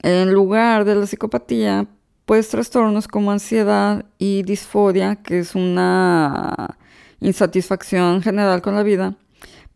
En 0.02 0.34
lugar 0.34 0.86
de 0.86 0.96
la 0.96 1.06
psicopatía, 1.06 1.88
pues 2.26 2.50
trastornos 2.50 3.08
como 3.08 3.32
ansiedad 3.32 4.06
y 4.18 4.44
disforia, 4.44 5.18
que 5.18 5.40
es 5.40 5.56
una 5.56 6.78
insatisfacción 7.20 8.22
general 8.22 8.62
con 8.62 8.76
la 8.76 8.84
vida, 8.84 9.16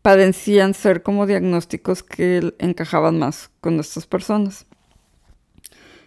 padecían 0.01 0.73
ser 0.73 1.03
como 1.03 1.25
diagnósticos 1.25 2.03
que 2.03 2.53
encajaban 2.59 3.19
más 3.19 3.51
con 3.61 3.79
estas 3.79 4.07
personas. 4.07 4.65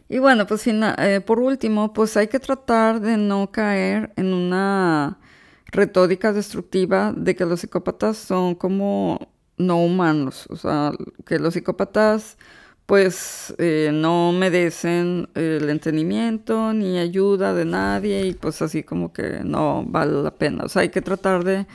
Y 0.08 0.18
bueno, 0.18 0.46
pues 0.46 0.66
eh, 0.66 1.20
por 1.24 1.38
último, 1.38 1.92
pues 1.92 2.16
hay 2.16 2.26
que 2.26 2.40
tratar 2.40 3.00
de 3.00 3.16
no 3.16 3.52
caer 3.52 4.12
en 4.16 4.32
una 4.34 5.18
retórica 5.66 6.32
destructiva 6.32 7.12
de 7.16 7.36
que 7.36 7.46
los 7.46 7.60
psicópatas 7.60 8.16
son 8.16 8.56
como 8.56 9.28
no 9.60 9.82
humanos, 9.82 10.46
o 10.50 10.56
sea, 10.56 10.92
que 11.26 11.38
los 11.38 11.54
psicópatas 11.54 12.38
pues 12.86 13.54
eh, 13.58 13.90
no 13.92 14.32
merecen 14.32 15.28
el 15.34 15.70
entendimiento 15.70 16.72
ni 16.72 16.98
ayuda 16.98 17.54
de 17.54 17.64
nadie 17.64 18.26
y 18.26 18.34
pues 18.34 18.62
así 18.62 18.82
como 18.82 19.12
que 19.12 19.42
no 19.44 19.84
vale 19.86 20.22
la 20.22 20.32
pena. 20.32 20.64
O 20.64 20.68
sea, 20.68 20.82
hay 20.82 20.88
que 20.88 21.00
tratar 21.00 21.44
de 21.44 21.66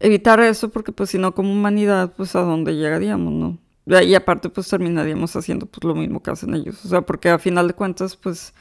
evitar 0.00 0.40
eso 0.40 0.70
porque 0.70 0.90
pues 0.92 1.10
si 1.10 1.18
no 1.18 1.34
como 1.34 1.52
humanidad 1.52 2.12
pues 2.16 2.34
a 2.34 2.40
dónde 2.40 2.74
llegaríamos, 2.74 3.32
¿no? 3.32 3.58
Y 3.88 4.14
aparte, 4.14 4.50
pues 4.50 4.68
terminaríamos 4.68 5.34
haciendo 5.34 5.66
pues 5.66 5.82
lo 5.84 5.94
mismo 5.94 6.22
que 6.22 6.30
hacen 6.30 6.54
ellos. 6.54 6.84
O 6.84 6.88
sea, 6.88 7.02
porque 7.02 7.30
a 7.30 7.38
final 7.38 7.68
de 7.68 7.74
cuentas, 7.74 8.16
pues 8.16 8.52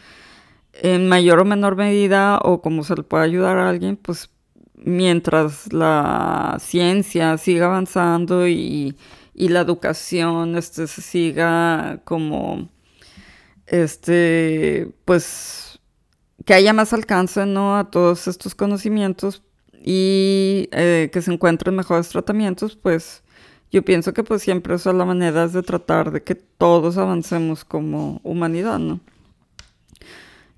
en 0.74 1.10
mayor 1.10 1.40
o 1.40 1.46
menor 1.46 1.76
medida, 1.76 2.40
o 2.40 2.62
como 2.62 2.84
se 2.84 2.96
le 2.96 3.04
puede 3.04 3.26
ayudar 3.26 3.58
a 3.58 3.70
alguien, 3.70 3.98
pues 3.98 4.30
mientras 4.78 5.74
la 5.74 6.58
ciencia 6.60 7.38
siga 7.38 7.66
avanzando 7.68 8.48
y, 8.48 8.98
y 9.34 9.50
la 9.50 9.62
educación 9.62 10.56
este, 10.58 10.88
siga 10.88 12.02
como, 12.04 12.70
este, 13.66 14.92
pues, 15.06 15.80
que 16.46 16.54
haya 16.54 16.74
más 16.74 16.94
alcance, 16.94 17.46
¿no? 17.46 17.78
A 17.78 17.90
todos 17.92 18.28
estos 18.28 18.56
conocimientos 18.56 19.44
y 19.84 20.70
eh, 20.72 21.10
que 21.12 21.22
se 21.22 21.32
encuentren 21.32 21.76
mejores 21.76 22.10
tratamientos, 22.10 22.76
pues 22.76 23.24
yo 23.72 23.84
pienso 23.84 24.14
que 24.14 24.24
pues 24.24 24.42
siempre 24.42 24.76
esa 24.76 24.92
es 24.92 24.96
la 24.96 25.06
manera 25.06 25.48
de 25.48 25.62
tratar 25.62 26.12
de 26.12 26.24
que 26.24 26.36
todos 26.36 26.98
avancemos 26.98 27.66
como 27.66 28.22
humanidad, 28.24 28.80
¿no? 28.80 29.00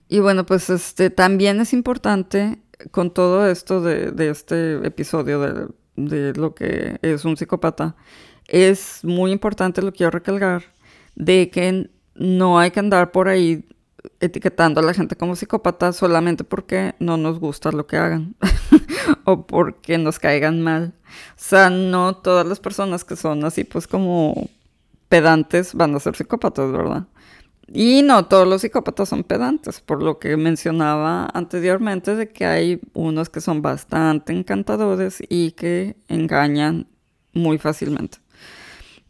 Y 0.07 0.19
bueno, 0.19 0.45
pues 0.45 0.69
este 0.69 1.09
también 1.09 1.59
es 1.59 1.73
importante 1.73 2.59
con 2.91 3.11
todo 3.11 3.47
esto 3.47 3.81
de, 3.81 4.29
este 4.29 4.75
episodio 4.85 5.39
de, 5.39 5.67
de, 5.95 6.33
lo 6.33 6.55
que 6.55 6.97
es 7.01 7.25
un 7.25 7.37
psicópata, 7.37 7.95
es 8.47 9.03
muy 9.03 9.31
importante, 9.31 9.81
lo 9.81 9.91
quiero 9.91 10.11
recalcar, 10.11 10.63
de 11.15 11.49
que 11.49 11.89
no 12.15 12.59
hay 12.59 12.71
que 12.71 12.79
andar 12.79 13.11
por 13.11 13.27
ahí 13.27 13.65
etiquetando 14.19 14.79
a 14.79 14.83
la 14.83 14.93
gente 14.93 15.15
como 15.15 15.35
psicópata 15.35 15.91
solamente 15.93 16.43
porque 16.43 16.95
no 16.99 17.17
nos 17.17 17.39
gusta 17.39 17.71
lo 17.71 17.87
que 17.87 17.97
hagan 17.97 18.35
o 19.25 19.45
porque 19.45 19.97
nos 19.97 20.19
caigan 20.19 20.61
mal. 20.61 20.93
O 21.31 21.33
sea, 21.35 21.69
no 21.69 22.15
todas 22.15 22.45
las 22.45 22.59
personas 22.59 23.03
que 23.03 23.15
son 23.15 23.43
así 23.45 23.63
pues 23.63 23.87
como 23.87 24.49
pedantes 25.09 25.73
van 25.73 25.95
a 25.95 25.99
ser 25.99 26.15
psicópatas, 26.15 26.71
¿verdad? 26.71 27.07
Y 27.71 28.01
no 28.01 28.25
todos 28.25 28.47
los 28.47 28.61
psicópatas 28.61 29.09
son 29.09 29.23
pedantes, 29.23 29.81
por 29.81 30.01
lo 30.01 30.17
que 30.19 30.37
mencionaba 30.37 31.27
anteriormente 31.33 32.15
de 32.15 32.29
que 32.29 32.45
hay 32.45 32.81
unos 32.93 33.29
que 33.29 33.41
son 33.41 33.61
bastante 33.61 34.33
encantadores 34.33 35.21
y 35.29 35.51
que 35.51 35.95
engañan 36.07 36.87
muy 37.33 37.57
fácilmente. 37.59 38.19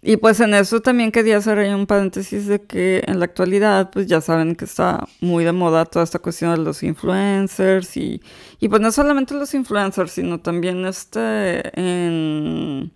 Y 0.01 0.16
pues 0.18 0.39
en 0.39 0.53
eso 0.53 0.82
también 0.82 1.12
quería 1.12 1.38
hacer 1.38 1.57
ahí 1.57 1.74
un 1.74 1.86
paréntesis 1.86 2.47
de 2.47 2.62
que 2.62 3.03
en 3.05 3.20
la 3.20 3.26
actualidad 3.26 3.89
pues 3.91 4.07
ya 4.07 4.22
saben 4.22 4.55
que 4.55 4.64
está 4.64 5.05
muy 5.20 5.43
de 5.43 5.51
moda 5.51 5.86
toda 5.86 6.05
esta 6.05 6.20
cuestión 6.20 6.51
de 6.51 6.62
los 6.64 6.84
influencers 6.84 7.97
y, 7.97 8.22
y 8.62 8.70
pues 8.70 8.82
no 8.82 8.93
solamente 8.93 9.34
los 9.34 9.53
influencers, 9.53 10.12
sino 10.12 10.39
también 10.39 10.86
este 10.86 11.62
en, 11.78 12.93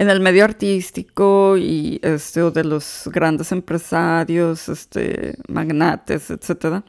en 0.00 0.10
el 0.10 0.20
medio 0.20 0.44
artístico 0.44 1.56
y 1.56 2.00
este 2.02 2.40
de 2.50 2.64
los 2.64 3.08
grandes 3.12 3.52
empresarios, 3.52 4.68
este 4.68 5.36
magnates, 5.48 6.30
etcétera. 6.30 6.82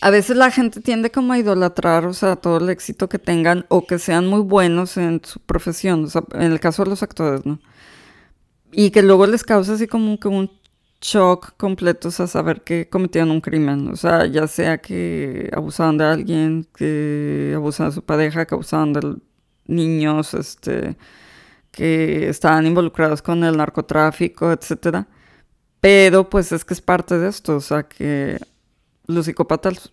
A 0.00 0.10
veces 0.10 0.36
la 0.36 0.50
gente 0.50 0.80
tiende 0.80 1.10
como 1.10 1.32
a 1.32 1.38
idolatrar, 1.38 2.06
o 2.06 2.14
sea, 2.14 2.36
todo 2.36 2.58
el 2.58 2.68
éxito 2.70 3.08
que 3.08 3.18
tengan 3.18 3.66
o 3.68 3.86
que 3.86 3.98
sean 3.98 4.26
muy 4.26 4.40
buenos 4.40 4.96
en 4.96 5.20
su 5.24 5.40
profesión, 5.40 6.04
o 6.04 6.08
sea, 6.08 6.22
en 6.34 6.52
el 6.52 6.60
caso 6.60 6.84
de 6.84 6.90
los 6.90 7.02
actores, 7.02 7.44
¿no? 7.46 7.58
y 8.74 8.90
que 8.90 9.02
luego 9.02 9.26
les 9.26 9.44
causa 9.44 9.74
así 9.74 9.86
como 9.86 10.18
que 10.18 10.28
un 10.28 10.50
shock 11.00 11.54
completo, 11.56 12.08
o 12.08 12.10
sea, 12.10 12.26
saber 12.26 12.62
que 12.62 12.88
cometieron 12.88 13.30
un 13.30 13.40
crimen, 13.40 13.88
o 13.88 13.96
sea, 13.96 14.26
ya 14.26 14.46
sea 14.48 14.78
que 14.78 15.50
abusaban 15.52 15.98
de 15.98 16.04
alguien, 16.04 16.66
que 16.76 17.52
abusaban 17.56 17.90
de 17.90 17.94
su 17.96 18.02
pareja, 18.04 18.46
que 18.46 18.54
abusaban 18.54 18.92
de 18.94 19.16
niños, 19.66 20.34
este, 20.34 20.96
que 21.74 22.28
estaban 22.28 22.66
involucrados 22.66 23.20
con 23.20 23.42
el 23.44 23.56
narcotráfico, 23.56 24.52
etcétera. 24.52 25.08
Pero 25.80 26.30
pues 26.30 26.52
es 26.52 26.64
que 26.64 26.74
es 26.74 26.80
parte 26.80 27.18
de 27.18 27.28
esto, 27.28 27.56
o 27.56 27.60
sea, 27.60 27.82
que 27.84 28.38
los 29.06 29.26
psicópatas 29.26 29.90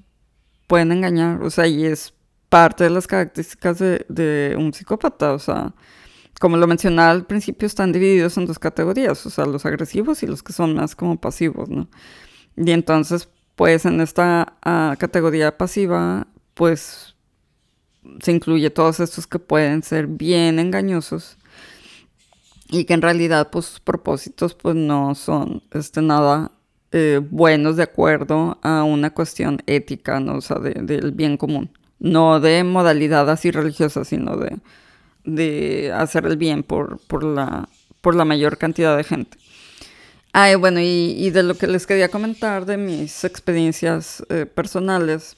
pueden 0.67 0.91
engañar, 0.91 1.41
o 1.43 1.49
sea, 1.49 1.67
y 1.67 1.86
es 1.86 2.13
parte 2.49 2.86
de 2.86 2.91
las 2.91 3.07
características 3.07 3.79
de, 3.79 4.55
un 4.57 4.73
psicópata, 4.73 5.34
o 5.34 5.39
sea, 5.39 5.73
como 6.39 6.57
lo 6.57 6.67
mencionaba 6.67 7.11
al 7.11 7.25
principio, 7.25 7.65
están 7.65 7.91
divididos 7.91 8.38
en 8.38 8.45
dos 8.45 8.59
categorías, 8.59 9.25
o 9.25 9.29
sea, 9.29 9.45
los 9.45 9.65
agresivos 9.65 10.23
y 10.23 10.27
los 10.27 10.43
que 10.43 10.53
son 10.53 10.75
más 10.75 10.95
como 10.95 11.19
pasivos, 11.19 11.69
¿no? 11.69 11.89
Y 12.55 12.71
entonces, 12.71 13.27
pues 13.55 13.86
en 13.86 14.01
esta 14.01 14.57
ah, 14.63 14.95
categoría 14.99 15.57
pasiva, 15.57 16.27
pues 16.53 17.15
se 18.21 18.32
incluye 18.32 18.69
todos 18.69 18.99
estos 18.99 19.27
que 19.27 19.39
pueden 19.39 19.84
ser 19.84 20.07
bien 20.07 20.59
engañosos 20.59 21.38
y 22.72 22.86
que 22.86 22.93
en 22.93 23.01
realidad, 23.03 23.49
pues 23.51 23.65
sus 23.65 23.80
propósitos, 23.80 24.55
pues 24.55 24.76
no 24.76 25.13
son 25.13 25.61
este, 25.72 26.01
nada 26.01 26.51
eh, 26.91 27.22
buenos 27.30 27.76
de 27.78 27.84
acuerdo 27.84 28.57
a 28.63 28.84
una 28.84 29.13
cuestión 29.13 29.61
ética, 29.67 30.19
¿no? 30.19 30.38
O 30.38 30.41
sea, 30.41 30.57
del 30.57 31.11
bien 31.11 31.38
común. 31.38 31.69
No 31.99 32.39
de 32.39 32.63
modalidad 32.63 33.30
así 33.30 33.51
religiosa, 33.51 34.03
sino 34.03 34.38
de 34.38 34.57
de 35.24 35.91
hacer 35.93 36.26
el 36.26 36.38
bien 36.38 36.63
por, 36.63 36.99
por, 37.07 37.24
la, 37.24 37.69
por 38.01 38.15
la 38.15 38.26
mayor 38.26 38.57
cantidad 38.57 38.95
de 38.97 39.03
gente. 39.03 39.38
Ay, 40.34 40.55
bueno, 40.55 40.80
y, 40.82 41.30
de 41.32 41.43
lo 41.43 41.55
que 41.55 41.67
les 41.67 41.86
quería 41.86 42.09
comentar 42.09 42.65
de 42.65 42.78
mis 42.78 43.26
experiencias 43.26 44.24
eh, 44.30 44.45
personales, 44.45 45.36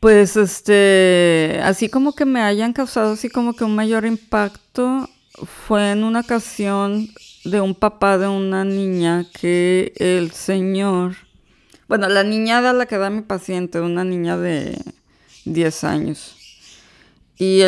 pues 0.00 0.36
este, 0.36 1.60
así 1.62 1.90
como 1.90 2.14
que 2.14 2.24
me 2.24 2.40
hayan 2.40 2.72
causado 2.72 3.12
así 3.12 3.28
como 3.28 3.54
que 3.54 3.64
un 3.64 3.74
mayor 3.74 4.06
impacto, 4.06 5.10
fue 5.34 5.92
en 5.92 6.04
una 6.04 6.20
ocasión 6.20 7.08
de 7.44 7.60
un 7.60 7.74
papá 7.74 8.18
de 8.18 8.28
una 8.28 8.64
niña 8.64 9.26
que 9.32 9.92
el 9.96 10.32
señor, 10.32 11.16
bueno, 11.88 12.08
la 12.08 12.22
niña 12.22 12.62
de 12.62 12.72
la 12.72 12.86
que 12.86 12.98
da 12.98 13.10
mi 13.10 13.22
paciente, 13.22 13.80
una 13.80 14.04
niña 14.04 14.36
de 14.36 14.80
10 15.44 15.84
años, 15.84 16.36
y 17.36 17.62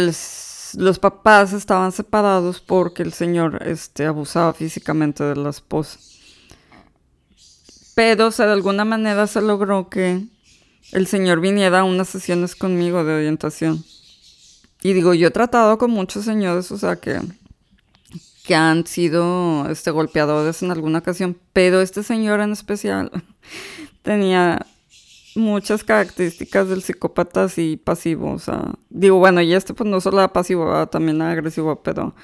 los 0.77 0.99
papás 0.99 1.53
estaban 1.53 1.93
separados 1.93 2.61
porque 2.61 3.03
el 3.03 3.13
señor 3.13 3.63
este, 3.67 4.07
abusaba 4.07 4.53
físicamente 4.53 5.25
de 5.25 5.37
la 5.37 5.51
esposa. 5.51 5.99
Pero, 7.95 8.29
o 8.29 8.31
sea, 8.31 8.47
de 8.47 8.53
alguna 8.53 8.85
manera 8.85 9.27
se 9.27 9.41
logró 9.41 9.89
que 9.89 10.27
el 10.93 11.07
señor 11.07 11.41
viniera 11.41 11.81
a 11.81 11.85
unas 11.85 12.09
sesiones 12.09 12.55
conmigo 12.55 13.05
de 13.05 13.15
orientación. 13.15 13.85
Y 14.83 14.93
digo, 14.93 15.15
yo 15.15 15.29
he 15.29 15.31
tratado 15.31 15.79
con 15.79 15.91
muchos 15.91 16.25
señores, 16.25 16.71
o 16.71 16.79
sea, 16.79 16.97
que, 16.97 17.21
que 18.45 18.55
han 18.55 18.87
sido 18.87 19.69
este, 19.71 19.91
golpeadores 19.91 20.63
en 20.63 20.71
alguna 20.71 20.99
ocasión, 20.99 21.39
pero 21.55 21.81
este 21.81 22.03
señor 22.03 22.41
en 22.41 22.53
especial 22.53 23.11
tenía 24.03 24.67
muchas 25.35 25.83
características 25.83 26.69
del 26.69 26.83
psicópata 26.83 27.45
así 27.45 27.81
pasivo, 27.83 28.33
o 28.33 28.39
sea, 28.39 28.75
digo, 28.91 29.19
bueno, 29.19 29.41
y 29.41 29.55
este 29.55 29.73
pues 29.73 29.89
no 29.89 30.01
solo 30.01 30.19
era 30.19 30.33
pasivo, 30.33 30.87
también 30.89 31.17
era 31.17 31.31
agresivo, 31.33 31.83
pero, 31.83 32.15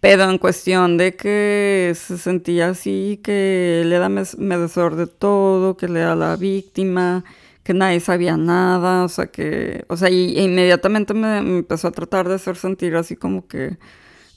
pero 0.00 0.28
en 0.28 0.38
cuestión 0.38 0.96
de 0.96 1.14
que 1.14 1.92
se 1.94 2.18
sentía 2.18 2.70
así, 2.70 3.20
que 3.22 3.82
él 3.82 3.92
era 3.92 4.08
merecedor 4.08 4.96
de 4.96 5.06
todo, 5.06 5.76
que 5.76 5.88
le 5.88 6.00
era 6.00 6.16
la 6.16 6.34
víctima, 6.34 7.24
que 7.62 7.72
nadie 7.72 8.00
sabía 8.00 8.36
nada, 8.36 9.04
o 9.04 9.08
sea, 9.08 9.28
que, 9.28 9.84
o 9.88 9.96
sea, 9.96 10.10
y, 10.10 10.38
inmediatamente 10.40 11.14
me, 11.14 11.40
me, 11.42 11.58
empezó 11.58 11.88
a 11.88 11.92
tratar 11.92 12.28
de 12.28 12.34
hacer 12.34 12.56
sentir 12.56 12.96
así 12.96 13.14
como 13.16 13.46
que, 13.46 13.78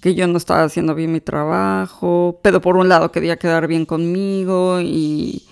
que 0.01 0.15
yo 0.15 0.27
no 0.27 0.37
estaba 0.37 0.63
haciendo 0.63 0.95
bien 0.95 1.11
mi 1.13 1.21
trabajo, 1.21 2.39
pero 2.43 2.59
por 2.61 2.75
un 2.75 2.89
lado 2.89 3.11
quería 3.11 3.37
quedar 3.37 3.67
bien 3.67 3.85
conmigo 3.85 4.81
y 4.81 5.43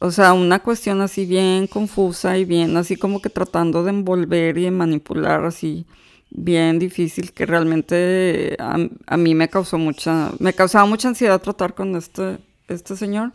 o 0.00 0.10
sea, 0.10 0.32
una 0.32 0.58
cuestión 0.58 1.00
así 1.00 1.26
bien 1.26 1.68
confusa 1.68 2.36
y 2.36 2.44
bien 2.44 2.76
así 2.76 2.96
como 2.96 3.22
que 3.22 3.30
tratando 3.30 3.84
de 3.84 3.90
envolver 3.90 4.58
y 4.58 4.64
de 4.64 4.70
manipular 4.72 5.44
así 5.44 5.86
bien 6.30 6.78
difícil 6.78 7.32
que 7.32 7.46
realmente 7.46 8.56
a, 8.58 9.16
mí 9.16 9.34
me 9.34 9.48
causó 9.48 9.78
mucha, 9.78 10.32
me 10.40 10.52
causaba 10.52 10.86
mucha 10.86 11.08
ansiedad 11.08 11.40
tratar 11.40 11.74
con 11.74 11.94
este, 11.96 12.38
este 12.68 12.96
señor. 12.96 13.32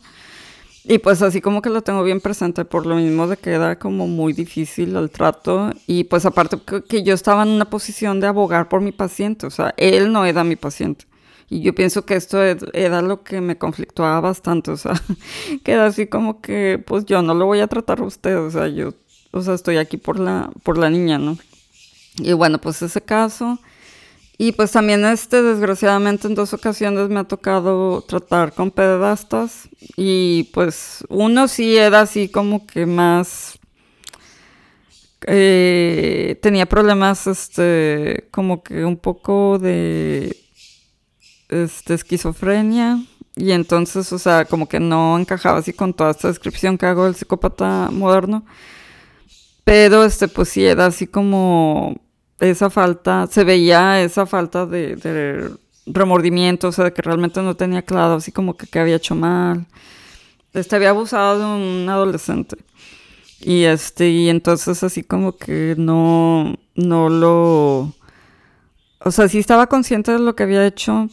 Y 0.90 1.00
pues 1.00 1.20
así 1.20 1.42
como 1.42 1.60
que 1.60 1.68
lo 1.68 1.82
tengo 1.82 2.02
bien 2.02 2.18
presente 2.18 2.64
por 2.64 2.86
lo 2.86 2.96
mismo 2.96 3.26
de 3.26 3.36
que 3.36 3.50
era 3.50 3.78
como 3.78 4.06
muy 4.06 4.32
difícil 4.32 4.96
el 4.96 5.10
trato 5.10 5.70
y 5.86 6.04
pues 6.04 6.24
aparte 6.24 6.56
que 6.88 7.02
yo 7.02 7.12
estaba 7.12 7.42
en 7.42 7.50
una 7.50 7.68
posición 7.68 8.20
de 8.20 8.26
abogar 8.26 8.70
por 8.70 8.80
mi 8.80 8.90
paciente, 8.90 9.46
o 9.46 9.50
sea, 9.50 9.74
él 9.76 10.10
no 10.10 10.24
era 10.24 10.44
mi 10.44 10.56
paciente. 10.56 11.04
Y 11.50 11.60
yo 11.60 11.74
pienso 11.74 12.06
que 12.06 12.14
esto 12.14 12.42
era 12.42 13.02
lo 13.02 13.22
que 13.22 13.42
me 13.42 13.58
conflictuaba 13.58 14.18
bastante, 14.20 14.70
o 14.70 14.78
sea, 14.78 14.94
que 15.62 15.72
era 15.72 15.84
así 15.84 16.06
como 16.06 16.40
que, 16.40 16.82
pues 16.86 17.04
yo 17.04 17.20
no 17.20 17.34
lo 17.34 17.44
voy 17.44 17.60
a 17.60 17.66
tratar 17.66 18.00
a 18.00 18.04
usted, 18.04 18.38
o 18.38 18.50
sea, 18.50 18.68
yo, 18.68 18.94
o 19.30 19.42
sea, 19.42 19.52
estoy 19.52 19.76
aquí 19.76 19.98
por 19.98 20.18
la, 20.18 20.50
por 20.62 20.78
la 20.78 20.88
niña, 20.88 21.18
¿no? 21.18 21.36
Y 22.16 22.32
bueno, 22.32 22.60
pues 22.62 22.80
ese 22.80 23.02
caso. 23.02 23.58
Y 24.40 24.52
pues 24.52 24.70
también, 24.70 25.04
este, 25.04 25.42
desgraciadamente, 25.42 26.28
en 26.28 26.36
dos 26.36 26.54
ocasiones 26.54 27.08
me 27.08 27.18
ha 27.18 27.24
tocado 27.24 28.02
tratar 28.02 28.52
con 28.54 28.70
pederastas. 28.70 29.68
Y 29.96 30.44
pues 30.54 31.04
uno 31.08 31.48
sí 31.48 31.76
era 31.76 32.02
así 32.02 32.28
como 32.28 32.64
que 32.66 32.86
más... 32.86 33.58
Eh, 35.26 36.38
tenía 36.40 36.66
problemas, 36.66 37.26
este, 37.26 38.28
como 38.30 38.62
que 38.62 38.84
un 38.84 38.96
poco 38.96 39.58
de 39.58 40.36
este, 41.48 41.94
esquizofrenia 41.94 43.00
y 43.34 43.52
entonces, 43.52 44.12
o 44.12 44.18
sea, 44.18 44.44
como 44.44 44.68
que 44.68 44.80
no 44.80 45.18
encajaba 45.18 45.58
así 45.58 45.72
con 45.72 45.94
toda 45.94 46.12
esta 46.12 46.28
descripción 46.28 46.78
que 46.78 46.86
hago 46.86 47.04
del 47.06 47.14
psicópata 47.14 47.88
moderno. 47.92 48.44
Pero, 49.64 50.04
este, 50.04 50.28
pues 50.28 50.48
sí, 50.48 50.64
era 50.64 50.86
así 50.86 51.06
como 51.06 52.00
esa 52.40 52.70
falta, 52.70 53.26
se 53.26 53.44
veía 53.44 54.02
esa 54.02 54.26
falta 54.26 54.66
de, 54.66 55.50
remordimiento, 55.86 56.68
o 56.68 56.72
sea, 56.72 56.86
de 56.86 56.92
que 56.92 57.02
realmente 57.02 57.42
no 57.42 57.56
tenía 57.56 57.82
claro, 57.82 58.14
así 58.14 58.32
como 58.32 58.56
que, 58.56 58.66
que 58.66 58.78
había 58.78 58.96
hecho 58.96 59.14
mal. 59.14 59.66
Este, 60.52 60.76
había 60.76 60.90
abusado 60.90 61.38
de 61.38 61.44
un 61.44 61.88
adolescente. 61.88 62.56
Y 63.40 63.64
este, 63.64 64.10
y 64.10 64.28
entonces 64.28 64.82
así 64.82 65.02
como 65.02 65.36
que 65.36 65.74
no, 65.78 66.56
no 66.74 67.08
lo... 67.08 67.94
O 69.00 69.10
sea, 69.10 69.28
sí 69.28 69.38
estaba 69.38 69.68
consciente 69.68 70.12
de 70.12 70.18
lo 70.18 70.34
que 70.34 70.42
había 70.42 70.66
hecho, 70.66 71.08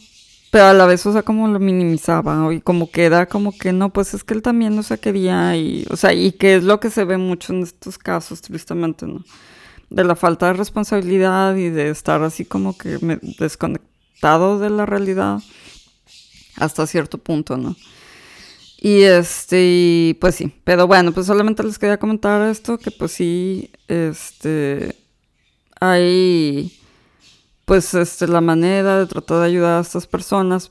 pero 0.50 0.66
a 0.66 0.72
la 0.72 0.86
vez, 0.86 1.06
o 1.06 1.12
sea, 1.12 1.22
como 1.22 1.46
lo 1.48 1.60
minimizaba 1.60 2.52
y 2.52 2.60
como 2.60 2.90
que 2.90 3.04
era 3.04 3.26
como 3.26 3.56
que 3.56 3.72
no, 3.72 3.92
pues 3.92 4.14
es 4.14 4.24
que 4.24 4.34
él 4.34 4.42
también 4.42 4.74
no 4.74 4.82
se 4.82 4.98
quería 4.98 5.56
y, 5.56 5.86
o 5.90 5.96
sea, 5.96 6.12
y 6.12 6.32
que 6.32 6.56
es 6.56 6.64
lo 6.64 6.80
que 6.80 6.90
se 6.90 7.04
ve 7.04 7.16
mucho 7.16 7.52
en 7.52 7.62
estos 7.62 7.98
casos, 7.98 8.42
tristemente, 8.42 9.06
¿no? 9.06 9.24
De 9.88 10.04
la 10.04 10.16
falta 10.16 10.46
de 10.46 10.54
responsabilidad 10.54 11.54
y 11.56 11.70
de 11.70 11.90
estar 11.90 12.22
así 12.22 12.44
como 12.44 12.76
que 12.76 12.98
desconectado 13.38 14.58
de 14.58 14.70
la 14.70 14.84
realidad 14.84 15.40
hasta 16.56 16.86
cierto 16.86 17.18
punto, 17.18 17.56
¿no? 17.56 17.76
Y 18.78 19.02
este, 19.02 20.16
pues 20.20 20.34
sí, 20.34 20.52
pero 20.64 20.86
bueno, 20.86 21.12
pues 21.12 21.26
solamente 21.26 21.62
les 21.62 21.78
quería 21.78 21.98
comentar 21.98 22.48
esto, 22.48 22.78
que 22.78 22.90
pues 22.90 23.12
sí, 23.12 23.70
este, 23.88 24.96
hay 25.80 26.72
pues 27.64 27.94
este, 27.94 28.28
la 28.28 28.40
manera 28.40 28.98
de 28.98 29.06
tratar 29.06 29.40
de 29.40 29.46
ayudar 29.46 29.78
a 29.78 29.80
estas 29.80 30.06
personas, 30.06 30.70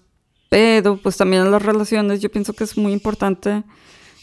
pero 0.49 0.97
pues 0.97 1.18
también 1.18 1.43
en 1.43 1.51
las 1.51 1.61
relaciones 1.61 2.22
yo 2.22 2.32
pienso 2.32 2.53
que 2.53 2.63
es 2.63 2.78
muy 2.78 2.93
importante 2.93 3.63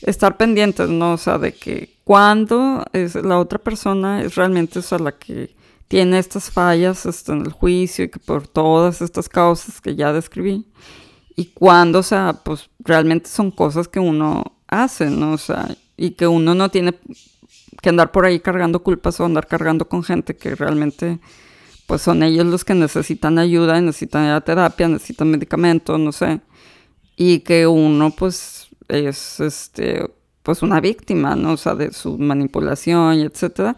estar 0.02 0.36
pendientes, 0.36 0.88
¿no? 0.88 1.14
O 1.14 1.18
sea, 1.18 1.38
de 1.38 1.52
que 1.52 1.96
cuando 2.04 2.84
es 2.92 3.14
la 3.14 3.38
otra 3.38 3.58
persona 3.58 4.22
es 4.22 4.34
realmente 4.34 4.80
o 4.80 4.98
la 4.98 5.12
que 5.12 5.54
tiene 5.88 6.18
estas 6.18 6.50
fallas 6.50 7.06
este, 7.06 7.32
en 7.32 7.42
el 7.42 7.52
juicio 7.52 8.04
y 8.04 8.08
que 8.08 8.18
por 8.18 8.48
todas 8.48 9.02
estas 9.02 9.28
causas 9.28 9.80
que 9.80 9.94
ya 9.94 10.12
describí. 10.12 10.66
Y 11.36 11.46
cuando, 11.46 12.00
o 12.00 12.02
sea, 12.02 12.40
pues 12.44 12.68
realmente 12.78 13.28
son 13.28 13.50
cosas 13.50 13.88
que 13.88 14.00
uno 14.00 14.56
hace, 14.68 15.10
¿no? 15.10 15.32
O 15.32 15.38
sea, 15.38 15.68
y 15.96 16.12
que 16.12 16.26
uno 16.26 16.54
no 16.54 16.70
tiene 16.70 16.94
que 17.80 17.88
andar 17.88 18.10
por 18.12 18.24
ahí 18.24 18.40
cargando 18.40 18.82
culpas 18.82 19.20
o 19.20 19.24
andar 19.24 19.46
cargando 19.46 19.88
con 19.88 20.02
gente 20.02 20.36
que 20.36 20.54
realmente, 20.54 21.18
pues 21.86 22.02
son 22.02 22.22
ellos 22.22 22.46
los 22.46 22.64
que 22.64 22.74
necesitan 22.74 23.38
ayuda, 23.38 23.80
necesitan 23.80 24.42
terapia, 24.44 24.88
necesitan 24.88 25.30
medicamentos, 25.30 25.98
no 25.98 26.12
sé. 26.12 26.40
Y 27.16 27.40
que 27.40 27.66
uno, 27.66 28.10
pues, 28.10 28.61
es, 28.88 29.40
este, 29.40 30.10
pues 30.42 30.62
una 30.62 30.80
víctima, 30.80 31.36
¿no? 31.36 31.52
O 31.52 31.56
sea, 31.56 31.74
de 31.74 31.92
su 31.92 32.18
manipulación 32.18 33.20
y 33.20 33.22
etcétera. 33.22 33.76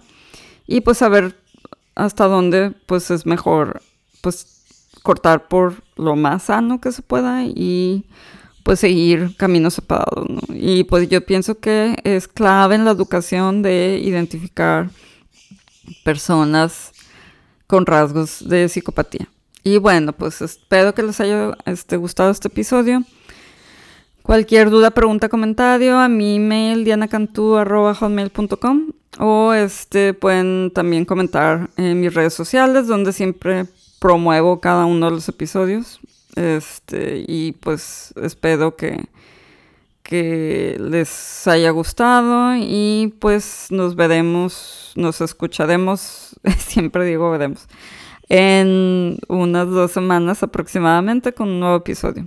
Y 0.67 0.81
pues 0.81 0.99
saber 0.99 1.37
hasta 1.95 2.27
dónde 2.27 2.73
pues 2.87 3.11
es 3.11 3.27
mejor 3.27 3.83
pues 4.21 4.65
cortar 5.03 5.49
por 5.49 5.83
lo 5.97 6.17
más 6.17 6.45
sano 6.45 6.81
que 6.81 6.91
se 6.91 7.03
pueda 7.03 7.45
y 7.45 8.07
pues 8.63 8.81
seguir 8.81 9.37
caminos 9.37 9.75
separados, 9.75 10.29
¿no? 10.29 10.41
Y 10.55 10.85
pues 10.85 11.09
yo 11.11 11.25
pienso 11.25 11.59
que 11.59 11.97
es 12.05 12.27
clave 12.27 12.75
en 12.75 12.87
la 12.87 12.93
educación 12.93 13.63
de 13.63 14.01
identificar 14.03 14.89
personas 16.03 16.93
con 17.67 17.85
rasgos 17.85 18.49
de 18.49 18.69
psicopatía. 18.69 19.29
Y 19.63 19.77
bueno, 19.77 20.13
pues 20.13 20.41
espero 20.41 20.95
que 20.95 21.03
les 21.03 21.21
haya 21.21 21.57
este, 21.67 21.97
gustado 21.97 22.31
este 22.31 22.49
episodio. 22.49 23.03
Cualquier 24.25 24.70
duda, 24.70 24.91
pregunta, 24.91 25.29
comentario 25.29 25.99
a 25.99 26.09
mi 26.09 26.37
email 26.37 26.83
dianacantú.com 26.83 28.87
o 29.18 29.53
este, 29.53 30.14
pueden 30.14 30.70
también 30.75 31.05
comentar 31.05 31.68
en 31.77 32.01
mis 32.01 32.14
redes 32.14 32.33
sociales 32.33 32.87
donde 32.87 33.12
siempre 33.12 33.66
promuevo 34.01 34.62
cada 34.62 34.87
uno 34.87 35.11
de 35.11 35.12
los 35.12 35.29
episodios. 35.29 36.01
Este, 36.37 37.22
y 37.29 37.53
pues 37.53 38.14
espero 38.16 38.77
que, 38.77 39.05
que 40.03 40.79
les 40.81 41.47
haya 41.47 41.68
gustado 41.68 42.57
y 42.57 43.14
pues 43.18 43.66
nos 43.68 43.95
veremos, 43.95 44.95
nos 44.97 45.20
escucharemos, 45.20 46.35
siempre 46.61 47.05
digo 47.05 47.31
veremos, 47.31 47.68
en 48.31 49.18
unas 49.29 49.68
dos 49.68 49.93
semanas 49.93 50.43
aproximadamente 50.43 51.35
con 51.35 51.51
un 51.51 51.61
nuevo 51.61 51.77
episodio. 51.77 52.27